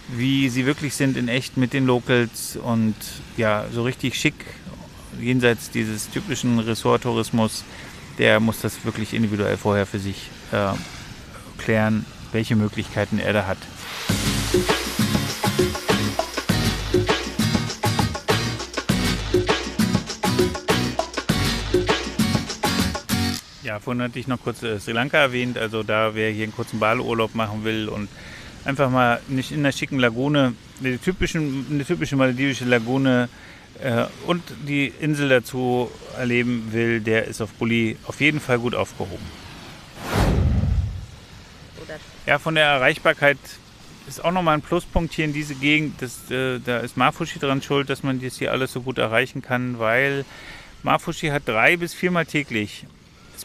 wie 0.10 0.50
sie 0.50 0.66
wirklich 0.66 0.96
sind 0.96 1.18
in 1.18 1.28
echt 1.28 1.58
mit 1.58 1.74
den 1.74 1.86
Locals 1.86 2.58
und 2.58 2.96
ja, 3.38 3.66
so 3.72 3.84
richtig 3.84 4.16
schick, 4.16 4.36
jenseits 5.20 5.72
dieses 5.72 6.10
typischen 6.10 6.60
Resort-Tourismus, 6.60 7.64
der 8.18 8.40
muss 8.40 8.62
das 8.62 8.86
wirklich 8.86 9.14
individuell 9.14 9.58
vorher 9.58 9.86
für 9.86 10.00
sich 10.00 10.30
äh, 10.52 10.74
klären, 11.58 12.06
welche 12.32 12.56
Möglichkeiten 12.56 13.20
er 13.20 13.34
da 13.34 13.48
hat. 13.48 13.58
Ja, 23.76 23.82
vorhin 23.82 24.02
hatte 24.02 24.18
ich 24.18 24.28
noch 24.28 24.42
kurz 24.42 24.64
äh, 24.64 24.80
Sri 24.80 24.94
Lanka 24.94 25.18
erwähnt. 25.18 25.58
Also 25.58 25.84
da, 25.84 26.16
wer 26.16 26.32
hier 26.32 26.44
einen 26.44 26.56
kurzen 26.56 26.80
Badeurlaub 26.80 27.36
machen 27.36 27.66
will 27.66 27.90
und 27.90 28.08
einfach 28.64 28.90
mal 28.90 29.20
nicht 29.28 29.52
in 29.52 29.64
der 29.64 29.74
schicken 29.74 30.00
Lagune, 30.00 30.54
eine, 30.80 30.98
typischen, 30.98 31.66
eine 31.70 31.84
typische 31.84 32.16
maledivische 32.16 32.64
Lagune 32.64 33.28
äh, 33.84 34.06
und 34.28 34.42
die 34.66 34.94
Insel 35.02 35.28
dazu 35.28 35.92
erleben 36.18 36.70
will, 36.72 37.02
der 37.02 37.26
ist 37.26 37.42
auf 37.42 37.52
Buli 37.52 37.98
auf 38.06 38.22
jeden 38.22 38.40
Fall 38.40 38.60
gut 38.60 38.76
aufgehoben. 38.76 39.26
Ja, 42.26 42.40
von 42.40 42.56
der 42.56 42.64
Erreichbarkeit 42.64 43.40
ist 44.08 44.24
auch 44.24 44.32
nochmal 44.32 44.54
ein 44.54 44.62
Pluspunkt 44.62 45.14
hier 45.14 45.26
in 45.26 45.34
diese 45.34 45.56
Gegend. 45.56 46.02
Das, 46.02 46.32
äh, 46.32 46.62
da 46.64 46.78
ist 46.78 46.96
Mafushi 46.96 47.40
dran 47.40 47.62
schuld, 47.62 47.90
dass 47.90 48.04
man 48.04 48.22
das 48.22 48.38
hier 48.38 48.54
alles 48.54 48.72
so 48.72 48.80
gut 48.80 49.00
erreichen 49.00 49.42
kann, 49.42 49.80
weil 49.80 50.24
Mafushi 50.82 51.28
hat 51.28 51.46
drei 51.46 51.76
bis 51.76 51.94
viermal 51.94 52.26
täglich 52.26 52.86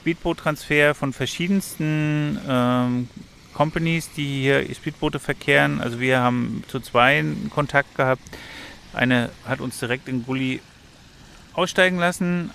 Speedboot-Transfer 0.01 0.95
von 0.95 1.13
verschiedensten 1.13 2.39
ähm, 2.49 3.09
Companies, 3.55 4.11
die 4.17 4.43
hier 4.43 4.65
Speedboote 4.75 5.19
verkehren. 5.19 5.81
Also 5.81 6.01
wir 6.01 6.21
haben 6.21 6.65
zu 6.69 6.81
zwei 6.81 7.25
Kontakt 7.51 7.95
gehabt. 7.97 8.23
Eine 8.93 9.31
hat 9.47 9.61
uns 9.61 9.79
direkt 9.79 10.09
in 10.09 10.25
Gully 10.25 10.61
aussteigen 11.53 11.99
lassen. 11.99 12.51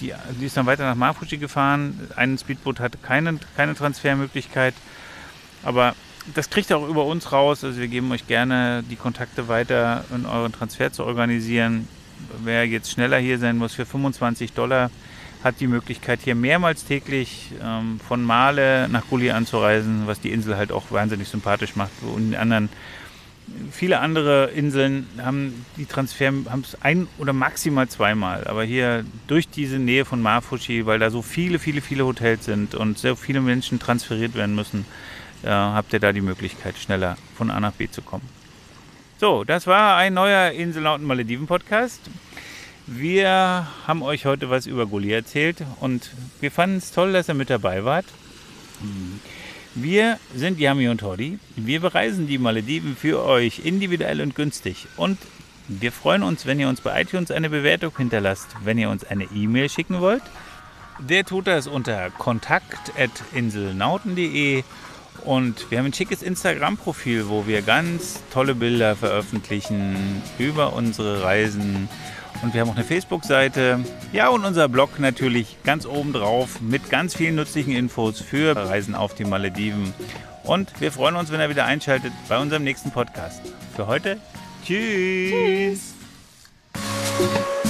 Die, 0.00 0.12
die 0.40 0.46
ist 0.46 0.56
dann 0.56 0.66
weiter 0.66 0.84
nach 0.84 0.94
Mafushi 0.94 1.38
gefahren. 1.38 2.08
Ein 2.14 2.38
Speedboot 2.38 2.78
hatte 2.80 2.98
keine, 2.98 3.38
keine 3.56 3.74
Transfermöglichkeit. 3.74 4.74
Aber 5.64 5.94
das 6.34 6.50
kriegt 6.50 6.70
ihr 6.70 6.78
auch 6.78 6.88
über 6.88 7.04
uns 7.04 7.32
raus. 7.32 7.64
Also 7.64 7.80
wir 7.80 7.88
geben 7.88 8.12
euch 8.12 8.26
gerne 8.26 8.84
die 8.88 8.96
Kontakte 8.96 9.48
weiter, 9.48 10.04
um 10.10 10.26
euren 10.26 10.52
Transfer 10.52 10.92
zu 10.92 11.04
organisieren. 11.04 11.88
Wer 12.42 12.66
jetzt 12.66 12.90
schneller 12.90 13.18
hier 13.18 13.38
sein 13.38 13.56
muss 13.56 13.74
für 13.74 13.86
25 13.86 14.52
Dollar, 14.52 14.90
hat 15.44 15.60
die 15.60 15.66
Möglichkeit 15.66 16.20
hier 16.24 16.34
mehrmals 16.34 16.84
täglich 16.84 17.52
ähm, 17.62 18.00
von 18.06 18.22
Male 18.24 18.88
nach 18.88 19.06
Gully 19.08 19.30
anzureisen, 19.30 20.06
was 20.06 20.20
die 20.20 20.30
Insel 20.30 20.56
halt 20.56 20.72
auch 20.72 20.90
wahnsinnig 20.90 21.28
sympathisch 21.28 21.76
macht. 21.76 21.92
Und 22.02 22.34
anderen, 22.34 22.68
viele 23.70 24.00
andere 24.00 24.50
Inseln 24.50 25.06
haben 25.22 25.64
die 25.76 25.86
Transfer 25.86 26.26
haben 26.26 26.62
es 26.62 26.80
ein 26.82 27.06
oder 27.18 27.32
maximal 27.32 27.88
zweimal. 27.88 28.46
Aber 28.46 28.64
hier 28.64 29.04
durch 29.28 29.48
diese 29.48 29.78
Nähe 29.78 30.04
von 30.04 30.20
Mafushi, 30.20 30.86
weil 30.86 30.98
da 30.98 31.10
so 31.10 31.22
viele, 31.22 31.58
viele, 31.58 31.80
viele 31.80 32.04
Hotels 32.04 32.44
sind 32.44 32.74
und 32.74 32.98
so 32.98 33.14
viele 33.14 33.40
Menschen 33.40 33.78
transferiert 33.78 34.34
werden 34.34 34.54
müssen, 34.54 34.86
äh, 35.44 35.48
habt 35.50 35.92
ihr 35.92 36.00
da 36.00 36.12
die 36.12 36.20
Möglichkeit, 36.20 36.76
schneller 36.78 37.16
von 37.36 37.50
A 37.50 37.60
nach 37.60 37.72
B 37.72 37.88
zu 37.88 38.02
kommen. 38.02 38.28
So, 39.20 39.44
das 39.44 39.66
war 39.66 39.96
ein 39.96 40.14
neuer 40.14 40.52
Inselnauten 40.52 41.06
Malediven 41.06 41.46
Podcast. 41.46 42.00
Wir 42.90 43.66
haben 43.86 44.02
euch 44.02 44.24
heute 44.24 44.48
was 44.48 44.64
über 44.64 44.86
Gully 44.86 45.12
erzählt 45.12 45.58
und 45.80 46.08
wir 46.40 46.50
fanden 46.50 46.78
es 46.78 46.90
toll, 46.90 47.12
dass 47.12 47.28
ihr 47.28 47.34
mit 47.34 47.50
dabei 47.50 47.84
wart. 47.84 48.06
Wir 49.74 50.18
sind 50.34 50.58
Yami 50.58 50.88
und 50.88 51.00
Toddy. 51.00 51.38
Wir 51.54 51.80
bereisen 51.80 52.26
die 52.26 52.38
Malediven 52.38 52.96
für 52.96 53.22
euch 53.22 53.60
individuell 53.62 54.22
und 54.22 54.34
günstig. 54.34 54.86
Und 54.96 55.18
wir 55.68 55.92
freuen 55.92 56.22
uns, 56.22 56.46
wenn 56.46 56.58
ihr 56.58 56.70
uns 56.70 56.80
bei 56.80 57.02
iTunes 57.02 57.30
eine 57.30 57.50
Bewertung 57.50 57.94
hinterlasst. 57.94 58.56
Wenn 58.64 58.78
ihr 58.78 58.88
uns 58.88 59.04
eine 59.04 59.24
E-Mail 59.24 59.68
schicken 59.68 60.00
wollt, 60.00 60.22
der 60.98 61.26
tut 61.26 61.46
das 61.46 61.66
unter 61.66 62.08
kontakt.inselnauten.de 62.08 64.64
und 65.24 65.70
wir 65.70 65.78
haben 65.78 65.86
ein 65.86 65.92
schickes 65.92 66.22
Instagram-Profil, 66.22 67.28
wo 67.28 67.46
wir 67.46 67.60
ganz 67.60 68.22
tolle 68.32 68.54
Bilder 68.54 68.96
veröffentlichen 68.96 70.22
über 70.38 70.72
unsere 70.72 71.22
Reisen. 71.22 71.90
Und 72.42 72.54
wir 72.54 72.60
haben 72.60 72.70
auch 72.70 72.76
eine 72.76 72.84
Facebook-Seite. 72.84 73.80
Ja, 74.12 74.28
und 74.28 74.44
unser 74.44 74.68
Blog 74.68 74.98
natürlich 74.98 75.56
ganz 75.64 75.86
oben 75.86 76.12
drauf 76.12 76.60
mit 76.60 76.88
ganz 76.90 77.14
vielen 77.14 77.34
nützlichen 77.34 77.74
Infos 77.74 78.20
für 78.20 78.56
Reisen 78.56 78.94
auf 78.94 79.14
die 79.14 79.24
Malediven. 79.24 79.92
Und 80.44 80.80
wir 80.80 80.92
freuen 80.92 81.16
uns, 81.16 81.30
wenn 81.32 81.40
ihr 81.40 81.50
wieder 81.50 81.64
einschaltet 81.64 82.12
bei 82.28 82.38
unserem 82.38 82.64
nächsten 82.64 82.90
Podcast. 82.90 83.42
Für 83.74 83.86
heute, 83.86 84.18
tschüss. 84.64 85.94
Tschüss. 87.16 87.67